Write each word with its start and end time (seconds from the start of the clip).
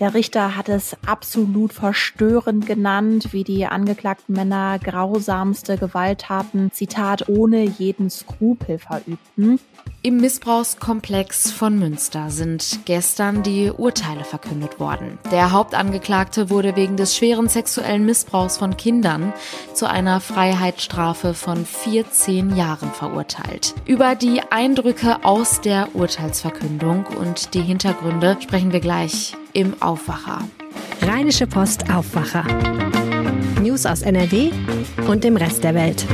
Der 0.00 0.14
Richter 0.14 0.56
hat 0.56 0.70
es 0.70 0.96
absolut 1.06 1.74
verstörend 1.74 2.64
genannt, 2.66 3.34
wie 3.34 3.44
die 3.44 3.66
angeklagten 3.66 4.34
Männer 4.34 4.78
grausamste 4.78 5.76
Gewalttaten, 5.76 6.72
Zitat, 6.72 7.28
ohne 7.28 7.64
jeden 7.64 8.08
Skrupel 8.08 8.78
verübten. 8.78 9.60
Im 10.00 10.16
Missbrauchskomplex 10.16 11.50
von 11.50 11.78
Münster 11.78 12.30
sind 12.30 12.80
gestern 12.86 13.42
die 13.42 13.70
Urteile 13.70 14.24
verkündet 14.24 14.80
worden. 14.80 15.18
Der 15.30 15.52
Hauptangeklagte 15.52 16.48
wurde 16.48 16.76
wegen 16.76 16.96
des 16.96 17.14
schweren 17.14 17.50
sexuellen 17.50 18.06
Missbrauchs 18.06 18.56
von 18.56 18.78
Kindern 18.78 19.34
zu 19.74 19.86
einer 19.86 20.20
Freiheitsstrafe 20.20 21.34
von 21.34 21.66
14 21.66 22.56
Jahren 22.56 22.90
verurteilt. 22.92 23.74
Über 23.84 24.14
die 24.14 24.40
Eindrücke 24.50 25.22
aus 25.24 25.60
der 25.60 25.94
Urteilsverkündung 25.94 27.04
und 27.04 27.52
die 27.52 27.60
Hintergründe 27.60 28.38
sprechen 28.40 28.72
wir 28.72 28.80
gleich 28.80 29.36
im 29.52 29.80
Aufwacher. 29.82 30.48
Rheinische 31.02 31.46
Post 31.46 31.90
Aufwacher. 31.90 32.44
News 33.60 33.86
aus 33.86 34.02
NRW 34.02 34.50
und 35.08 35.24
dem 35.24 35.36
Rest 35.36 35.64
der 35.64 35.74
Welt. 35.74 36.06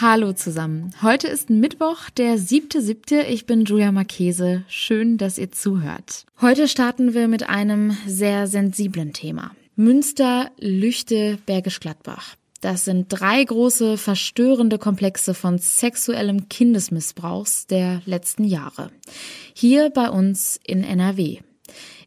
Hallo 0.00 0.32
zusammen. 0.32 0.92
Heute 1.00 1.28
ist 1.28 1.48
Mittwoch, 1.48 2.10
der 2.10 2.36
7.7. 2.36 3.22
Ich 3.28 3.46
bin 3.46 3.64
Julia 3.64 3.92
Marchese. 3.92 4.64
Schön, 4.66 5.16
dass 5.16 5.38
ihr 5.38 5.52
zuhört. 5.52 6.26
Heute 6.40 6.66
starten 6.66 7.14
wir 7.14 7.28
mit 7.28 7.48
einem 7.48 7.96
sehr 8.06 8.48
sensiblen 8.48 9.12
Thema. 9.12 9.52
Münster, 9.76 10.50
Lüchte, 10.58 11.38
Bergisch 11.46 11.78
Gladbach. 11.78 12.34
Das 12.62 12.84
sind 12.84 13.08
drei 13.08 13.42
große 13.44 13.98
verstörende 13.98 14.78
Komplexe 14.78 15.34
von 15.34 15.58
sexuellem 15.58 16.48
Kindesmissbrauchs 16.48 17.66
der 17.66 18.02
letzten 18.06 18.44
Jahre. 18.44 18.90
Hier 19.52 19.90
bei 19.90 20.08
uns 20.08 20.60
in 20.64 20.84
NRW. 20.84 21.40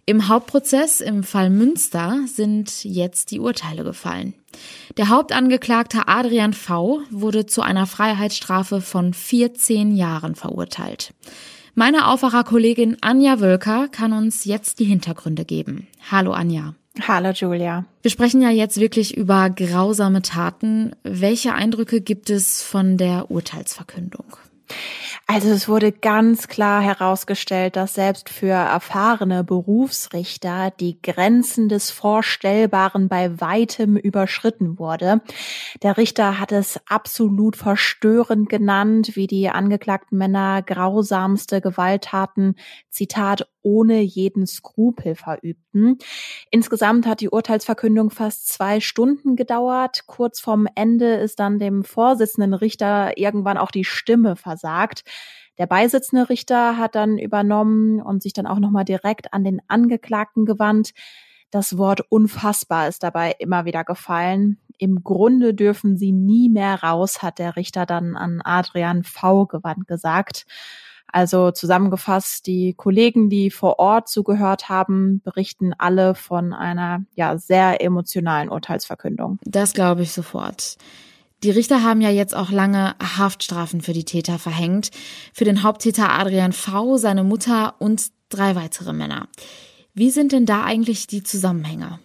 Im 0.05 0.29
Hauptprozess 0.29 1.01
im 1.01 1.23
Fall 1.23 1.49
Münster 1.49 2.21
sind 2.25 2.85
jetzt 2.85 3.31
die 3.31 3.41
Urteile 3.41 3.83
gefallen. 3.83 4.33
Der 4.95 5.09
Hauptangeklagte 5.09 6.07
Adrian 6.07 6.53
V. 6.53 7.01
wurde 7.11 7.45
zu 7.45 7.61
einer 7.61 7.85
Freiheitsstrafe 7.85 8.79
von 8.79 9.13
14 9.13 9.93
Jahren 9.93 10.35
verurteilt. 10.35 11.13
Meine 11.73 12.07
Aufwacherkollegin 12.07 12.95
Anja 13.01 13.41
Wölker 13.41 13.89
kann 13.89 14.13
uns 14.13 14.45
jetzt 14.45 14.79
die 14.79 14.85
Hintergründe 14.85 15.43
geben. 15.43 15.87
Hallo 16.09 16.31
Anja. 16.31 16.75
Hallo 17.01 17.31
Julia. 17.31 17.85
Wir 18.01 18.11
sprechen 18.11 18.41
ja 18.41 18.49
jetzt 18.49 18.79
wirklich 18.79 19.17
über 19.17 19.49
grausame 19.49 20.21
Taten. 20.21 20.95
Welche 21.03 21.53
Eindrücke 21.53 21.99
gibt 22.01 22.29
es 22.29 22.63
von 22.63 22.97
der 22.97 23.29
Urteilsverkündung? 23.29 24.37
Also 25.27 25.49
es 25.49 25.67
wurde 25.67 25.91
ganz 25.91 26.47
klar 26.47 26.81
herausgestellt, 26.81 27.75
dass 27.75 27.95
selbst 27.95 28.29
für 28.29 28.51
erfahrene 28.51 29.43
Berufsrichter 29.43 30.71
die 30.71 31.01
Grenzen 31.01 31.67
des 31.67 31.89
Vorstellbaren 31.89 33.09
bei 33.09 33.41
weitem 33.41 33.97
überschritten 33.97 34.77
wurde. 34.77 35.21
Der 35.81 35.97
Richter 35.97 36.39
hat 36.39 36.51
es 36.51 36.79
absolut 36.87 37.55
verstörend 37.55 38.49
genannt, 38.49 39.15
wie 39.15 39.25
die 39.25 39.49
angeklagten 39.49 40.17
Männer 40.17 40.61
grausamste 40.61 41.59
Gewalttaten, 41.59 42.55
Zitat, 42.91 43.47
ohne 43.65 43.99
jeden 44.01 44.45
Skrupel 44.45 45.15
verübten. 45.15 45.97
Insgesamt 46.51 47.07
hat 47.07 47.19
die 47.19 47.29
Urteilsverkündung 47.29 48.11
fast 48.11 48.47
zwei 48.47 48.79
Stunden 48.79 49.35
gedauert. 49.35 50.05
Kurz 50.05 50.39
vorm 50.39 50.67
Ende 50.75 51.15
ist 51.15 51.39
dann 51.39 51.57
dem 51.57 51.83
Vorsitzenden 51.83 52.53
Richter 52.53 53.17
irgendwann 53.17 53.57
auch 53.57 53.71
die 53.71 53.83
Stimme 53.83 54.35
versagt. 54.35 55.03
Der 55.57 55.65
beisitzende 55.65 56.29
Richter 56.29 56.77
hat 56.77 56.93
dann 56.95 57.17
übernommen 57.17 58.01
und 58.01 58.21
sich 58.21 58.33
dann 58.33 58.45
auch 58.45 58.59
nochmal 58.59 58.85
direkt 58.85 59.33
an 59.33 59.43
den 59.43 59.59
Angeklagten 59.67 60.45
gewandt. 60.45 60.91
Das 61.49 61.77
Wort 61.77 62.01
unfassbar 62.09 62.87
ist 62.87 63.01
dabei 63.01 63.33
immer 63.39 63.65
wieder 63.65 63.83
gefallen. 63.83 64.59
Im 64.77 65.03
Grunde 65.03 65.55
dürfen 65.55 65.97
sie 65.97 66.11
nie 66.11 66.49
mehr 66.49 66.83
raus, 66.83 67.23
hat 67.23 67.39
der 67.39 67.55
Richter 67.55 67.85
dann 67.85 68.15
an 68.15 68.41
Adrian 68.43 69.03
V. 69.03 69.47
gewandt 69.47 69.87
gesagt. 69.87 70.45
Also 71.11 71.51
zusammengefasst, 71.51 72.45
die 72.45 72.73
Kollegen, 72.73 73.29
die 73.29 73.49
vor 73.49 73.79
Ort 73.79 74.09
zugehört 74.09 74.69
haben, 74.69 75.21
berichten 75.23 75.73
alle 75.77 76.13
von 76.15 76.53
einer 76.53 77.05
ja 77.15 77.37
sehr 77.37 77.81
emotionalen 77.81 78.49
Urteilsverkündung. 78.49 79.39
Das 79.43 79.73
glaube 79.73 80.03
ich 80.03 80.11
sofort. 80.11 80.77
Die 81.43 81.51
Richter 81.51 81.83
haben 81.83 82.01
ja 82.01 82.09
jetzt 82.09 82.35
auch 82.35 82.49
lange 82.49 82.95
Haftstrafen 82.99 83.81
für 83.81 83.93
die 83.93 84.03
Täter 84.03 84.39
verhängt. 84.39 84.91
Für 85.33 85.45
den 85.45 85.63
Haupttäter 85.63 86.11
Adrian 86.11 86.53
V., 86.53 86.97
seine 86.97 87.23
Mutter 87.23 87.75
und 87.79 88.07
drei 88.29 88.55
weitere 88.55 88.93
Männer. 88.93 89.27
Wie 89.93 90.09
sind 90.09 90.31
denn 90.31 90.45
da 90.45 90.63
eigentlich 90.63 91.07
die 91.07 91.23
Zusammenhänge? 91.23 91.99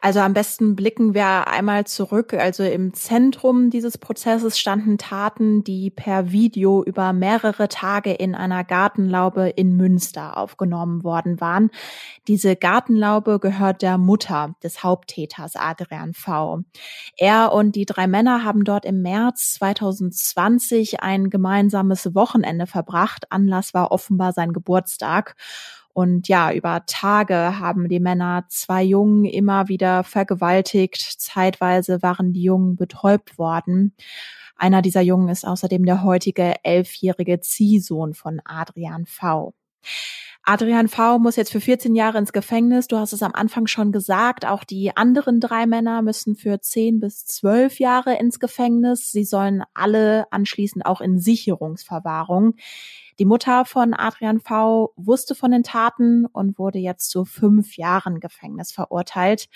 Also 0.00 0.20
am 0.20 0.32
besten 0.32 0.76
blicken 0.76 1.12
wir 1.12 1.48
einmal 1.48 1.84
zurück. 1.84 2.32
Also 2.32 2.62
im 2.62 2.94
Zentrum 2.94 3.68
dieses 3.68 3.98
Prozesses 3.98 4.56
standen 4.56 4.96
Taten, 4.96 5.64
die 5.64 5.90
per 5.90 6.30
Video 6.30 6.84
über 6.84 7.12
mehrere 7.12 7.66
Tage 7.66 8.12
in 8.12 8.36
einer 8.36 8.62
Gartenlaube 8.62 9.48
in 9.48 9.76
Münster 9.76 10.36
aufgenommen 10.36 11.02
worden 11.02 11.40
waren. 11.40 11.70
Diese 12.28 12.54
Gartenlaube 12.54 13.40
gehört 13.40 13.82
der 13.82 13.98
Mutter 13.98 14.54
des 14.62 14.84
Haupttäters 14.84 15.56
Adrian 15.56 16.14
V. 16.14 16.60
Er 17.16 17.52
und 17.52 17.74
die 17.74 17.84
drei 17.84 18.06
Männer 18.06 18.44
haben 18.44 18.62
dort 18.62 18.84
im 18.84 19.02
März 19.02 19.54
2020 19.54 21.02
ein 21.02 21.28
gemeinsames 21.28 22.14
Wochenende 22.14 22.68
verbracht. 22.68 23.32
Anlass 23.32 23.74
war 23.74 23.90
offenbar 23.90 24.32
sein 24.32 24.52
Geburtstag. 24.52 25.34
Und 25.98 26.28
ja, 26.28 26.52
über 26.52 26.84
Tage 26.86 27.58
haben 27.58 27.88
die 27.88 27.98
Männer 27.98 28.44
zwei 28.46 28.84
Jungen 28.84 29.24
immer 29.24 29.66
wieder 29.66 30.04
vergewaltigt. 30.04 31.02
Zeitweise 31.20 32.02
waren 32.02 32.32
die 32.32 32.44
Jungen 32.44 32.76
betäubt 32.76 33.36
worden. 33.36 33.96
Einer 34.54 34.80
dieser 34.80 35.00
Jungen 35.00 35.28
ist 35.28 35.44
außerdem 35.44 35.84
der 35.84 36.04
heutige 36.04 36.54
elfjährige 36.62 37.40
Ziehsohn 37.40 38.14
von 38.14 38.40
Adrian 38.44 39.06
V. 39.06 39.54
Adrian 40.44 40.86
V. 40.86 41.18
muss 41.18 41.34
jetzt 41.34 41.50
für 41.50 41.60
14 41.60 41.96
Jahre 41.96 42.18
ins 42.18 42.32
Gefängnis. 42.32 42.86
Du 42.86 42.96
hast 42.96 43.12
es 43.12 43.24
am 43.24 43.32
Anfang 43.34 43.66
schon 43.66 43.90
gesagt. 43.90 44.46
Auch 44.46 44.62
die 44.62 44.96
anderen 44.96 45.40
drei 45.40 45.66
Männer 45.66 46.02
müssen 46.02 46.36
für 46.36 46.60
10 46.60 47.00
bis 47.00 47.26
12 47.26 47.80
Jahre 47.80 48.16
ins 48.16 48.38
Gefängnis. 48.38 49.10
Sie 49.10 49.24
sollen 49.24 49.64
alle 49.74 50.30
anschließend 50.30 50.86
auch 50.86 51.00
in 51.00 51.18
Sicherungsverwahrung. 51.18 52.54
Die 53.18 53.24
Mutter 53.24 53.64
von 53.64 53.94
Adrian 53.94 54.38
V. 54.38 54.92
wusste 54.96 55.34
von 55.34 55.50
den 55.50 55.64
Taten 55.64 56.24
und 56.26 56.56
wurde 56.56 56.78
jetzt 56.78 57.10
zu 57.10 57.24
fünf 57.24 57.76
Jahren 57.76 58.20
Gefängnis 58.20 58.70
verurteilt. 58.70 59.48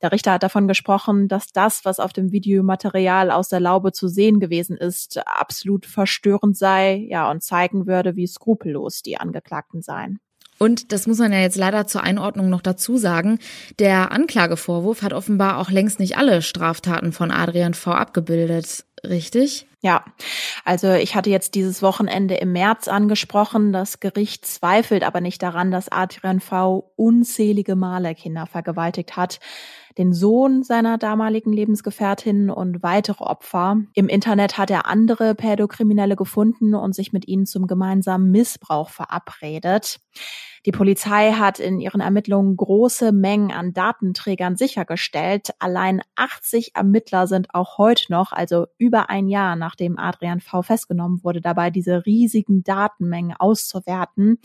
Der 0.00 0.12
Richter 0.12 0.32
hat 0.32 0.42
davon 0.42 0.66
gesprochen, 0.66 1.28
dass 1.28 1.52
das, 1.52 1.84
was 1.84 2.00
auf 2.00 2.14
dem 2.14 2.32
Videomaterial 2.32 3.30
aus 3.30 3.50
der 3.50 3.60
Laube 3.60 3.92
zu 3.92 4.08
sehen 4.08 4.40
gewesen 4.40 4.78
ist, 4.78 5.18
absolut 5.26 5.84
verstörend 5.84 6.56
sei, 6.56 7.06
ja, 7.08 7.30
und 7.30 7.42
zeigen 7.42 7.86
würde, 7.86 8.16
wie 8.16 8.26
skrupellos 8.26 9.02
die 9.02 9.18
Angeklagten 9.18 9.82
seien. 9.82 10.18
Und 10.58 10.92
das 10.92 11.06
muss 11.06 11.18
man 11.18 11.32
ja 11.32 11.40
jetzt 11.40 11.56
leider 11.56 11.86
zur 11.86 12.04
Einordnung 12.04 12.48
noch 12.48 12.62
dazu 12.62 12.96
sagen. 12.96 13.40
Der 13.78 14.12
Anklagevorwurf 14.12 15.02
hat 15.02 15.12
offenbar 15.12 15.58
auch 15.58 15.70
längst 15.70 15.98
nicht 15.98 16.16
alle 16.16 16.40
Straftaten 16.40 17.12
von 17.12 17.30
Adrian 17.30 17.74
V 17.74 17.90
abgebildet 17.90 18.84
richtig? 19.04 19.66
Ja, 19.84 20.04
also 20.64 20.92
ich 20.92 21.16
hatte 21.16 21.28
jetzt 21.28 21.56
dieses 21.56 21.82
Wochenende 21.82 22.36
im 22.36 22.52
März 22.52 22.86
angesprochen. 22.86 23.72
Das 23.72 23.98
Gericht 23.98 24.46
zweifelt 24.46 25.02
aber 25.02 25.20
nicht 25.20 25.42
daran, 25.42 25.72
dass 25.72 25.90
Adrian 25.90 26.38
V. 26.38 26.92
unzählige 26.94 27.74
Male 27.74 28.14
Kinder 28.14 28.46
vergewaltigt 28.46 29.16
hat. 29.16 29.40
Den 29.98 30.12
Sohn 30.12 30.62
seiner 30.62 30.98
damaligen 30.98 31.52
Lebensgefährtin 31.52 32.48
und 32.48 32.84
weitere 32.84 33.24
Opfer. 33.24 33.78
Im 33.94 34.08
Internet 34.08 34.56
hat 34.56 34.70
er 34.70 34.86
andere 34.86 35.34
Pädokriminelle 35.34 36.14
gefunden 36.14 36.76
und 36.76 36.94
sich 36.94 37.12
mit 37.12 37.26
ihnen 37.26 37.44
zum 37.44 37.66
gemeinsamen 37.66 38.30
Missbrauch 38.30 38.88
verabredet. 38.88 39.98
Die 40.64 40.72
Polizei 40.72 41.32
hat 41.32 41.58
in 41.58 41.80
ihren 41.80 42.00
Ermittlungen 42.00 42.56
große 42.56 43.10
Mengen 43.10 43.50
an 43.50 43.72
Datenträgern 43.72 44.56
sichergestellt. 44.56 45.50
Allein 45.58 46.02
80 46.14 46.76
Ermittler 46.76 47.26
sind 47.26 47.52
auch 47.52 47.78
heute 47.78 48.04
noch, 48.10 48.30
also 48.32 48.66
über 48.78 49.10
ein 49.10 49.26
Jahr 49.26 49.56
nachdem 49.56 49.98
Adrian 49.98 50.40
V 50.40 50.62
festgenommen 50.62 51.24
wurde, 51.24 51.40
dabei 51.40 51.70
diese 51.70 52.06
riesigen 52.06 52.62
Datenmengen 52.62 53.34
auszuwerten. 53.36 54.38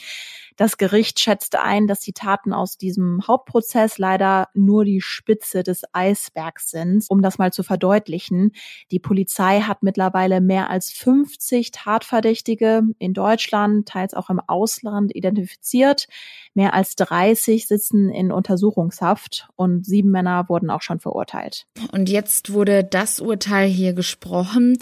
Das 0.56 0.78
Gericht 0.78 1.20
schätzte 1.20 1.62
ein, 1.62 1.86
dass 1.86 2.00
die 2.00 2.14
Taten 2.14 2.52
aus 2.52 2.80
diesem 2.80 3.28
Hauptprozess 3.28 4.00
leider 4.00 4.50
nur 4.56 4.86
die 4.86 5.02
Spitze 5.02 5.62
des 5.62 5.84
Eisbergs 5.94 6.72
sind. 6.72 7.06
Um 7.10 7.22
das 7.22 7.38
mal 7.38 7.54
zu 7.54 7.62
verdeutlichen, 7.62 8.54
die 8.90 9.00
Polizei 9.00 9.62
hat 9.62 9.84
mittlerweile 9.84 10.42
mehr 10.42 10.72
als 10.72 10.92
50 10.92 11.70
Tatverdächtige 11.70 12.82
in 12.98 13.14
Deutschland, 13.14 13.88
teils 13.88 14.16
auch 14.16 14.32
im 14.32 14.40
Ausland 14.40 15.16
identifiziert. 15.16 16.07
Mehr 16.54 16.74
als 16.74 16.96
30 16.96 17.68
sitzen 17.68 18.10
in 18.10 18.32
Untersuchungshaft 18.32 19.48
und 19.56 19.86
sieben 19.86 20.10
Männer 20.10 20.50
wurden 20.50 20.70
auch 20.70 20.82
schon 20.82 21.00
verurteilt. 21.00 21.68
Und 21.92 22.10
jetzt 22.10 22.52
wurde 22.52 22.84
das 22.84 23.20
Urteil 23.20 23.68
hier 23.68 23.94
gesprochen. 23.94 24.78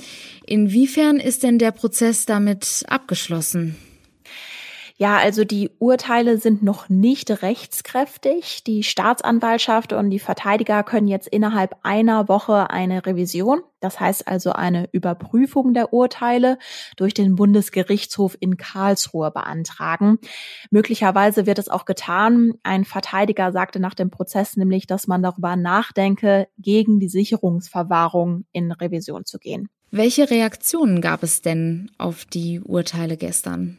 Inwiefern 0.45 1.17
ist 1.17 1.43
denn 1.43 1.59
der 1.59 1.71
Prozess 1.71 2.25
damit 2.25 2.83
abgeschlossen? 2.87 3.75
Ja, 4.97 5.17
also 5.17 5.43
die 5.43 5.71
Urteile 5.77 6.37
sind 6.37 6.63
noch 6.63 6.87
nicht 6.87 7.41
rechtskräftig. 7.41 8.63
Die 8.63 8.81
Staatsanwaltschaft 8.81 9.91
und 9.91 10.09
die 10.09 10.19
Verteidiger 10.19 10.83
können 10.83 11.09
jetzt 11.09 11.27
innerhalb 11.27 11.75
einer 11.83 12.29
Woche 12.29 12.69
eine 12.69 13.05
Revision, 13.05 13.61
das 13.81 13.99
heißt 13.99 14.25
also 14.25 14.53
eine 14.53 14.87
Überprüfung 14.93 15.73
der 15.73 15.91
Urteile 15.91 16.57
durch 16.95 17.13
den 17.13 17.35
Bundesgerichtshof 17.35 18.37
in 18.39 18.55
Karlsruhe 18.55 19.31
beantragen. 19.31 20.17
Möglicherweise 20.71 21.45
wird 21.45 21.59
es 21.59 21.67
auch 21.67 21.83
getan. 21.83 22.53
Ein 22.63 22.85
Verteidiger 22.85 23.51
sagte 23.51 23.81
nach 23.81 23.95
dem 23.95 24.11
Prozess 24.11 24.55
nämlich, 24.55 24.87
dass 24.87 25.07
man 25.07 25.21
darüber 25.21 25.57
nachdenke, 25.57 26.47
gegen 26.57 27.01
die 27.01 27.09
Sicherungsverwahrung 27.09 28.45
in 28.53 28.71
Revision 28.71 29.25
zu 29.25 29.39
gehen. 29.39 29.67
Welche 29.91 30.29
Reaktionen 30.29 31.01
gab 31.01 31.21
es 31.21 31.41
denn 31.41 31.91
auf 31.97 32.23
die 32.23 32.61
Urteile 32.61 33.17
gestern? 33.17 33.77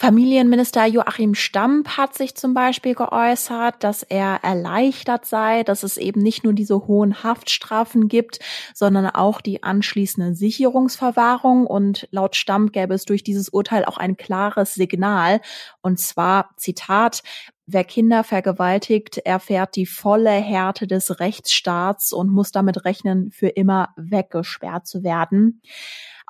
Familienminister 0.00 0.86
Joachim 0.86 1.34
Stamp 1.34 1.96
hat 1.96 2.14
sich 2.14 2.36
zum 2.36 2.54
Beispiel 2.54 2.94
geäußert, 2.94 3.82
dass 3.82 4.04
er 4.04 4.38
erleichtert 4.44 5.26
sei, 5.26 5.64
dass 5.64 5.82
es 5.82 5.96
eben 5.96 6.22
nicht 6.22 6.44
nur 6.44 6.52
diese 6.52 6.86
hohen 6.86 7.24
Haftstrafen 7.24 8.06
gibt, 8.06 8.38
sondern 8.74 9.06
auch 9.06 9.40
die 9.40 9.64
anschließende 9.64 10.34
Sicherungsverwahrung. 10.34 11.66
Und 11.66 12.06
laut 12.12 12.36
Stamp 12.36 12.72
gäbe 12.72 12.94
es 12.94 13.06
durch 13.06 13.24
dieses 13.24 13.48
Urteil 13.48 13.84
auch 13.84 13.98
ein 13.98 14.16
klares 14.16 14.74
Signal. 14.74 15.40
Und 15.80 15.98
zwar, 15.98 16.50
Zitat, 16.56 17.22
Wer 17.70 17.84
Kinder 17.84 18.24
vergewaltigt, 18.24 19.18
erfährt 19.18 19.76
die 19.76 19.84
volle 19.84 20.30
Härte 20.30 20.86
des 20.86 21.20
Rechtsstaats 21.20 22.14
und 22.14 22.30
muss 22.30 22.50
damit 22.50 22.86
rechnen, 22.86 23.30
für 23.30 23.48
immer 23.48 23.90
weggesperrt 23.94 24.86
zu 24.86 25.02
werden. 25.02 25.60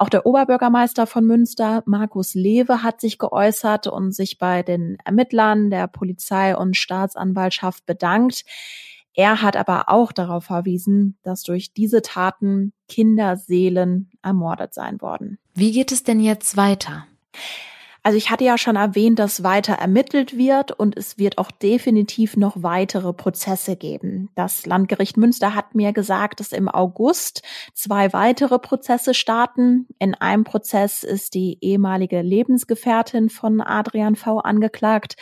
Auch 0.00 0.08
der 0.08 0.26
Oberbürgermeister 0.26 1.08
von 1.08 1.26
Münster, 1.26 1.82
Markus 1.84 2.34
Lewe, 2.34 2.84
hat 2.84 3.00
sich 3.00 3.18
geäußert 3.18 3.88
und 3.88 4.14
sich 4.14 4.38
bei 4.38 4.62
den 4.62 4.96
Ermittlern 5.04 5.70
der 5.70 5.88
Polizei 5.88 6.56
und 6.56 6.76
Staatsanwaltschaft 6.76 7.84
bedankt. 7.84 8.44
Er 9.14 9.42
hat 9.42 9.56
aber 9.56 9.88
auch 9.88 10.12
darauf 10.12 10.44
verwiesen, 10.44 11.18
dass 11.24 11.42
durch 11.42 11.72
diese 11.72 12.00
Taten 12.00 12.72
Kinderseelen 12.86 14.12
ermordet 14.22 14.72
sein 14.72 15.00
worden. 15.00 15.38
Wie 15.54 15.72
geht 15.72 15.90
es 15.90 16.04
denn 16.04 16.20
jetzt 16.20 16.56
weiter? 16.56 17.08
Also 18.02 18.16
ich 18.16 18.30
hatte 18.30 18.44
ja 18.44 18.56
schon 18.56 18.76
erwähnt, 18.76 19.18
dass 19.18 19.42
weiter 19.42 19.74
ermittelt 19.74 20.36
wird 20.36 20.72
und 20.72 20.96
es 20.96 21.18
wird 21.18 21.38
auch 21.38 21.50
definitiv 21.50 22.36
noch 22.36 22.62
weitere 22.62 23.12
Prozesse 23.12 23.76
geben. 23.76 24.30
Das 24.34 24.66
Landgericht 24.66 25.16
Münster 25.16 25.54
hat 25.54 25.74
mir 25.74 25.92
gesagt, 25.92 26.40
dass 26.40 26.52
im 26.52 26.68
August 26.68 27.42
zwei 27.74 28.12
weitere 28.12 28.58
Prozesse 28.58 29.14
starten. 29.14 29.88
In 29.98 30.14
einem 30.14 30.44
Prozess 30.44 31.02
ist 31.02 31.34
die 31.34 31.58
ehemalige 31.60 32.22
Lebensgefährtin 32.22 33.30
von 33.30 33.60
Adrian 33.60 34.16
V 34.16 34.38
angeklagt 34.38 35.16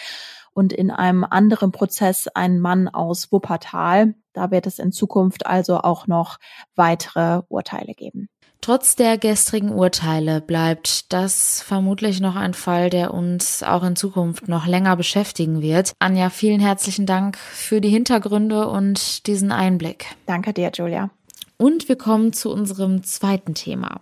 und 0.53 0.73
in 0.73 0.91
einem 0.91 1.25
anderen 1.25 1.73
Prozess 1.73 2.29
ein 2.29 2.61
Mann 2.61 2.89
aus 2.89 3.31
Wuppertal. 3.31 4.15
Da 4.33 4.51
wird 4.51 4.67
es 4.67 4.79
in 4.79 4.93
Zukunft 4.93 5.47
also 5.47 5.79
auch 5.79 6.07
noch 6.07 6.39
weitere 6.75 7.43
Urteile 7.49 7.95
geben. 7.95 8.29
Trotz 8.61 8.97
der 8.97 9.17
gestrigen 9.17 9.71
Urteile 9.71 10.41
bleibt 10.41 11.13
das 11.13 11.63
vermutlich 11.63 12.21
noch 12.21 12.35
ein 12.35 12.55
Fall, 12.55 12.91
der 12.91 13.15
uns 13.15 13.63
auch 13.63 13.85
in 13.85 13.97
Zukunft 13.97 14.49
noch 14.49 14.67
länger 14.67 14.97
beschäftigen 14.97 15.63
wird. 15.63 15.93
Anja, 15.99 16.31
vielen 16.31 16.61
herzlichen 16.61 17.07
Dank 17.07 17.39
für 17.39 17.81
die 17.81 17.91
Hintergründe 17.91 18.69
und 18.69 19.27
diesen 19.27 19.53
Einblick. 19.53 20.07
Danke 20.27 20.53
dir, 20.53 20.73
Julia. 20.75 21.11
Und 21.59 21.89
wir 21.89 21.97
kommen 21.97 22.33
zu 22.33 22.51
unserem 22.51 23.03
zweiten 23.05 23.55
Thema. 23.55 24.01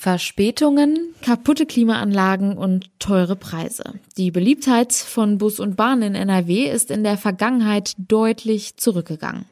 Verspätungen, 0.00 1.14
kaputte 1.20 1.66
Klimaanlagen 1.66 2.56
und 2.56 2.90
teure 2.98 3.36
Preise. 3.36 4.00
Die 4.16 4.30
Beliebtheit 4.30 4.94
von 4.94 5.36
Bus 5.36 5.60
und 5.60 5.76
Bahn 5.76 6.00
in 6.00 6.14
NRW 6.14 6.70
ist 6.70 6.90
in 6.90 7.04
der 7.04 7.18
Vergangenheit 7.18 7.92
deutlich 7.98 8.78
zurückgegangen. 8.78 9.44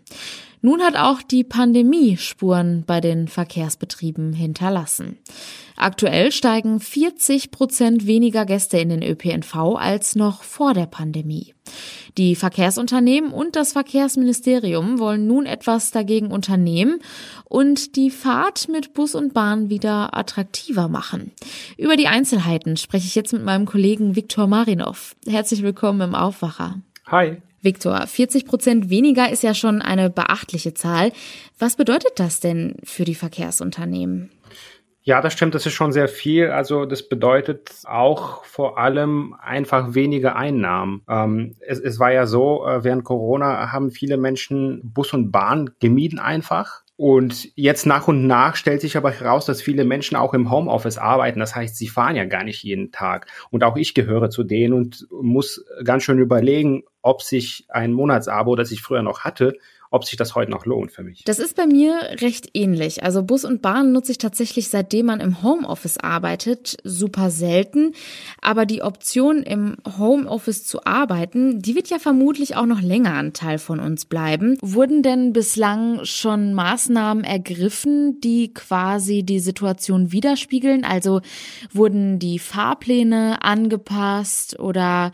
Nun 0.60 0.82
hat 0.82 0.96
auch 0.96 1.22
die 1.22 1.44
Pandemie 1.44 2.16
Spuren 2.16 2.84
bei 2.86 3.00
den 3.00 3.28
Verkehrsbetrieben 3.28 4.32
hinterlassen. 4.32 5.18
Aktuell 5.76 6.32
steigen 6.32 6.80
40 6.80 7.52
Prozent 7.52 8.06
weniger 8.06 8.44
Gäste 8.44 8.78
in 8.78 8.88
den 8.88 9.02
ÖPNV 9.02 9.54
als 9.76 10.16
noch 10.16 10.42
vor 10.42 10.74
der 10.74 10.86
Pandemie. 10.86 11.54
Die 12.16 12.34
Verkehrsunternehmen 12.34 13.30
und 13.30 13.54
das 13.54 13.72
Verkehrsministerium 13.72 14.98
wollen 14.98 15.28
nun 15.28 15.46
etwas 15.46 15.92
dagegen 15.92 16.32
unternehmen 16.32 16.98
und 17.44 17.94
die 17.94 18.10
Fahrt 18.10 18.68
mit 18.68 18.92
Bus 18.94 19.14
und 19.14 19.34
Bahn 19.34 19.70
wieder 19.70 20.16
attraktiver 20.16 20.88
machen. 20.88 21.30
Über 21.76 21.96
die 21.96 22.08
Einzelheiten 22.08 22.76
spreche 22.76 23.06
ich 23.06 23.14
jetzt 23.14 23.32
mit 23.32 23.44
meinem 23.44 23.66
Kollegen 23.66 24.16
Viktor 24.16 24.48
Marinov. 24.48 25.14
Herzlich 25.26 25.62
willkommen 25.62 26.00
im 26.00 26.14
Aufwacher. 26.16 26.80
Hi. 27.06 27.40
Viktor, 27.60 28.06
40 28.06 28.46
Prozent 28.46 28.90
weniger 28.90 29.30
ist 29.30 29.42
ja 29.42 29.54
schon 29.54 29.82
eine 29.82 30.10
beachtliche 30.10 30.74
Zahl. 30.74 31.12
Was 31.58 31.76
bedeutet 31.76 32.12
das 32.16 32.40
denn 32.40 32.76
für 32.84 33.04
die 33.04 33.14
Verkehrsunternehmen? 33.14 34.30
Ja, 35.08 35.22
das 35.22 35.32
stimmt, 35.32 35.54
das 35.54 35.64
ist 35.64 35.72
schon 35.72 35.92
sehr 35.92 36.06
viel. 36.06 36.50
Also 36.50 36.84
das 36.84 37.08
bedeutet 37.08 37.70
auch 37.84 38.44
vor 38.44 38.76
allem 38.76 39.34
einfach 39.40 39.94
weniger 39.94 40.36
Einnahmen. 40.36 41.00
Ähm, 41.08 41.56
es, 41.60 41.80
es, 41.80 41.98
war 41.98 42.12
ja 42.12 42.26
so, 42.26 42.66
äh, 42.66 42.84
während 42.84 43.04
Corona 43.04 43.72
haben 43.72 43.90
viele 43.90 44.18
Menschen 44.18 44.82
Bus 44.84 45.14
und 45.14 45.32
Bahn 45.32 45.70
gemieden 45.80 46.18
einfach. 46.18 46.82
Und 47.00 47.52
jetzt 47.54 47.86
nach 47.86 48.08
und 48.08 48.26
nach 48.26 48.56
stellt 48.56 48.80
sich 48.80 48.96
aber 48.96 49.12
heraus, 49.12 49.46
dass 49.46 49.62
viele 49.62 49.84
Menschen 49.84 50.16
auch 50.16 50.34
im 50.34 50.50
Homeoffice 50.50 50.98
arbeiten. 50.98 51.38
Das 51.38 51.54
heißt, 51.54 51.76
sie 51.76 51.86
fahren 51.86 52.16
ja 52.16 52.24
gar 52.24 52.42
nicht 52.42 52.64
jeden 52.64 52.90
Tag. 52.90 53.28
Und 53.50 53.62
auch 53.62 53.76
ich 53.76 53.94
gehöre 53.94 54.30
zu 54.30 54.42
denen 54.42 54.74
und 54.74 55.06
muss 55.12 55.64
ganz 55.84 56.02
schön 56.02 56.18
überlegen, 56.18 56.82
ob 57.00 57.22
sich 57.22 57.66
ein 57.68 57.92
Monatsabo, 57.92 58.56
das 58.56 58.72
ich 58.72 58.82
früher 58.82 59.02
noch 59.02 59.20
hatte, 59.20 59.56
ob 59.90 60.04
sich 60.04 60.16
das 60.16 60.34
heute 60.34 60.50
noch 60.50 60.66
lohnt 60.66 60.92
für 60.92 61.02
mich. 61.02 61.24
Das 61.24 61.38
ist 61.38 61.56
bei 61.56 61.66
mir 61.66 61.94
recht 62.20 62.50
ähnlich. 62.54 63.02
Also 63.02 63.22
Bus 63.22 63.44
und 63.44 63.62
Bahn 63.62 63.92
nutze 63.92 64.12
ich 64.12 64.18
tatsächlich, 64.18 64.68
seitdem 64.68 65.06
man 65.06 65.20
im 65.20 65.42
Homeoffice 65.42 65.98
arbeitet, 65.98 66.76
super 66.84 67.30
selten. 67.30 67.92
Aber 68.42 68.66
die 68.66 68.82
Option, 68.82 69.42
im 69.42 69.76
Homeoffice 69.98 70.64
zu 70.64 70.84
arbeiten, 70.84 71.60
die 71.60 71.74
wird 71.74 71.88
ja 71.88 71.98
vermutlich 71.98 72.56
auch 72.56 72.66
noch 72.66 72.82
länger 72.82 73.14
ein 73.14 73.32
Teil 73.32 73.58
von 73.58 73.80
uns 73.80 74.04
bleiben. 74.04 74.58
Wurden 74.60 75.02
denn 75.02 75.32
bislang 75.32 76.04
schon 76.04 76.54
Maßnahmen 76.54 77.24
ergriffen, 77.24 78.20
die 78.20 78.52
quasi 78.52 79.22
die 79.22 79.40
Situation 79.40 80.12
widerspiegeln? 80.12 80.84
Also 80.84 81.20
wurden 81.72 82.18
die 82.18 82.38
Fahrpläne 82.38 83.42
angepasst 83.42 84.58
oder 84.58 85.12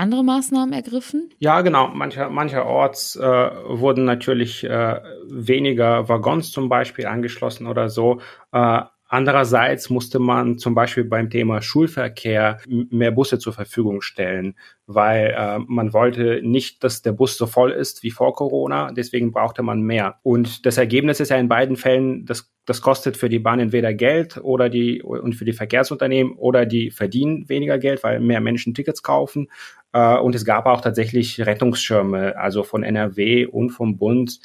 andere 0.00 0.24
Maßnahmen 0.24 0.72
ergriffen? 0.72 1.30
Ja, 1.38 1.60
genau. 1.60 1.88
Mancher, 1.88 2.30
mancherorts 2.30 3.16
äh, 3.16 3.20
wurden 3.22 4.04
natürlich 4.04 4.64
äh, 4.64 5.00
weniger 5.28 6.08
Waggons 6.08 6.50
zum 6.50 6.68
Beispiel 6.68 7.06
angeschlossen 7.06 7.66
oder 7.66 7.88
so. 7.88 8.20
Äh, 8.52 8.82
Andererseits 9.12 9.90
musste 9.90 10.20
man 10.20 10.58
zum 10.58 10.76
Beispiel 10.76 11.02
beim 11.02 11.30
Thema 11.30 11.62
Schulverkehr 11.62 12.58
mehr 12.68 13.10
Busse 13.10 13.40
zur 13.40 13.52
Verfügung 13.52 14.02
stellen, 14.02 14.54
weil 14.86 15.34
äh, 15.36 15.58
man 15.66 15.92
wollte 15.92 16.40
nicht, 16.44 16.84
dass 16.84 17.02
der 17.02 17.10
Bus 17.10 17.36
so 17.36 17.48
voll 17.48 17.72
ist 17.72 18.04
wie 18.04 18.12
vor 18.12 18.34
Corona. 18.34 18.92
Deswegen 18.92 19.32
brauchte 19.32 19.64
man 19.64 19.82
mehr. 19.82 20.20
Und 20.22 20.64
das 20.64 20.78
Ergebnis 20.78 21.18
ist 21.18 21.30
ja 21.30 21.38
in 21.38 21.48
beiden 21.48 21.76
Fällen, 21.76 22.24
das, 22.24 22.52
das 22.66 22.82
kostet 22.82 23.16
für 23.16 23.28
die 23.28 23.40
Bahn 23.40 23.58
entweder 23.58 23.92
Geld 23.94 24.36
oder 24.36 24.68
die 24.68 25.02
und 25.02 25.34
für 25.34 25.44
die 25.44 25.54
Verkehrsunternehmen 25.54 26.34
oder 26.34 26.64
die 26.64 26.92
verdienen 26.92 27.48
weniger 27.48 27.78
Geld, 27.78 28.04
weil 28.04 28.20
mehr 28.20 28.40
Menschen 28.40 28.74
Tickets 28.74 29.02
kaufen. 29.02 29.48
Äh, 29.92 30.18
und 30.18 30.36
es 30.36 30.44
gab 30.44 30.66
auch 30.66 30.82
tatsächlich 30.82 31.44
Rettungsschirme, 31.44 32.36
also 32.36 32.62
von 32.62 32.84
NRW 32.84 33.46
und 33.46 33.70
vom 33.70 33.96
Bund, 33.96 34.38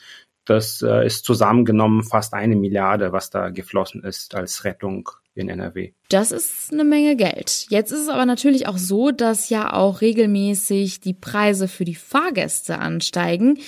das 0.46 0.82
äh, 0.82 1.06
ist 1.06 1.26
zusammengenommen 1.26 2.04
fast 2.04 2.34
eine 2.34 2.56
Milliarde, 2.56 3.12
was 3.12 3.30
da 3.30 3.50
geflossen 3.50 4.04
ist 4.04 4.36
als 4.36 4.64
Rettung 4.64 5.10
in 5.34 5.50
NRW. 5.50 5.92
Das 6.10 6.32
ist 6.32 6.72
eine 6.72 6.84
Menge 6.84 7.16
Geld. 7.16 7.68
Jetzt 7.70 7.92
ist 7.92 8.04
es 8.04 8.10
aber 8.10 8.26
natürlich 8.26 8.68
auch 8.68 8.78
so, 8.78 9.12
dass 9.12 9.50
ja 9.50 9.74
auch 9.74 10.02
regelmäßig 10.02 11.02
die 11.02 11.14
Preise 11.14 11.68
für 11.68 11.84
die 11.84 11.96
Fahrgäste 11.96 12.80
ansteigen. 12.80 13.60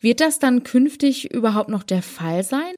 Wird 0.00 0.20
das 0.20 0.40
dann 0.40 0.64
künftig 0.64 1.32
überhaupt 1.32 1.68
noch 1.68 1.84
der 1.84 2.02
Fall 2.02 2.42
sein? 2.42 2.74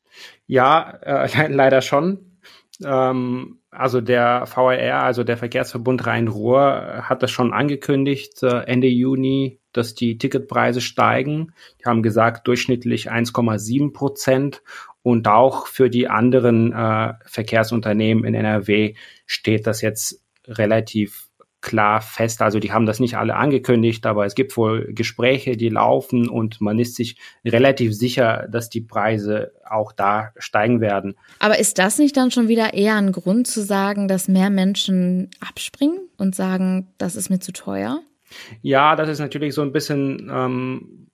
Ja, 0.46 0.99
äh, 1.02 1.49
leider 1.52 1.80
schon. 1.80 2.38
Ähm, 2.84 3.61
also 3.70 4.00
der 4.00 4.46
VRR, 4.46 5.02
also 5.02 5.25
der 5.25 5.37
Verkehrsverbund 5.37 6.06
Rhein-Ruhr, 6.06 7.04
hat 7.08 7.23
das 7.23 7.30
schon 7.30 7.52
angekündigt, 7.52 8.42
äh, 8.42 8.64
Ende 8.64 8.88
Juni, 8.88 9.61
dass 9.76 9.95
die 9.95 10.19
Ticketpreise 10.19 10.81
steigen. 10.81 11.52
Die 11.81 11.85
haben 11.85 12.02
gesagt, 12.02 12.49
durchschnittlich 12.49 13.11
1,7 13.11 13.93
Prozent. 13.93 14.62
Und 15.02 15.28
auch 15.28 15.66
für 15.66 15.90
die 15.90 16.09
anderen 16.09 16.73
äh, 16.73 17.12
Verkehrsunternehmen 17.26 18.25
in 18.25 18.35
NRW 18.35 18.95
steht 19.26 19.66
das 19.66 19.83
jetzt 19.83 20.23
relativ 20.47 21.28
klar 21.64 22.02
fest. 22.02 22.43
Also 22.43 22.61
die 22.61 22.73
haben 22.73 22.87
das 22.87 23.00
nicht 23.00 23.16
alle 23.16 23.35
angekündigt, 23.37 24.04
aber 24.07 24.26
es 24.26 24.35
gibt 24.35 24.57
wohl 24.57 24.93
Gespräche, 24.93 25.57
die 25.57 25.71
laufen 25.71 26.28
und 26.28 26.61
man 26.61 26.78
ist 26.78 26.95
sich 26.95 27.16
relativ 27.45 27.95
sicher, 27.95 28.47
dass 28.50 28.69
die 28.69 28.83
Preise 28.83 29.52
auch 29.69 29.90
da 29.93 30.33
steigen 30.37 30.81
werden. 30.81 31.16
Aber 31.38 31.59
ist 31.59 31.78
das 31.78 31.99
nicht 31.99 32.16
dann 32.16 32.31
schon 32.31 32.49
wieder 32.49 32.75
eher 32.75 32.97
ein 32.97 33.12
Grund 33.12 33.47
zu 33.47 33.62
sagen, 33.62 34.09
dass 34.09 34.28
mehr 34.28 34.50
Menschen 34.50 35.31
abspringen 35.40 36.00
und 36.19 36.35
sagen, 36.35 36.88
das 36.99 37.16
ist 37.16 37.31
mir 37.31 37.40
zu 37.40 37.52
teuer? 37.52 38.02
Ja, 38.62 38.96
das 38.96 39.08
ist 39.08 39.20
natürlich 39.20 39.54
so 39.54 39.62
ein 39.62 39.72
bisschen 39.72 40.30
ähm, 40.32 41.04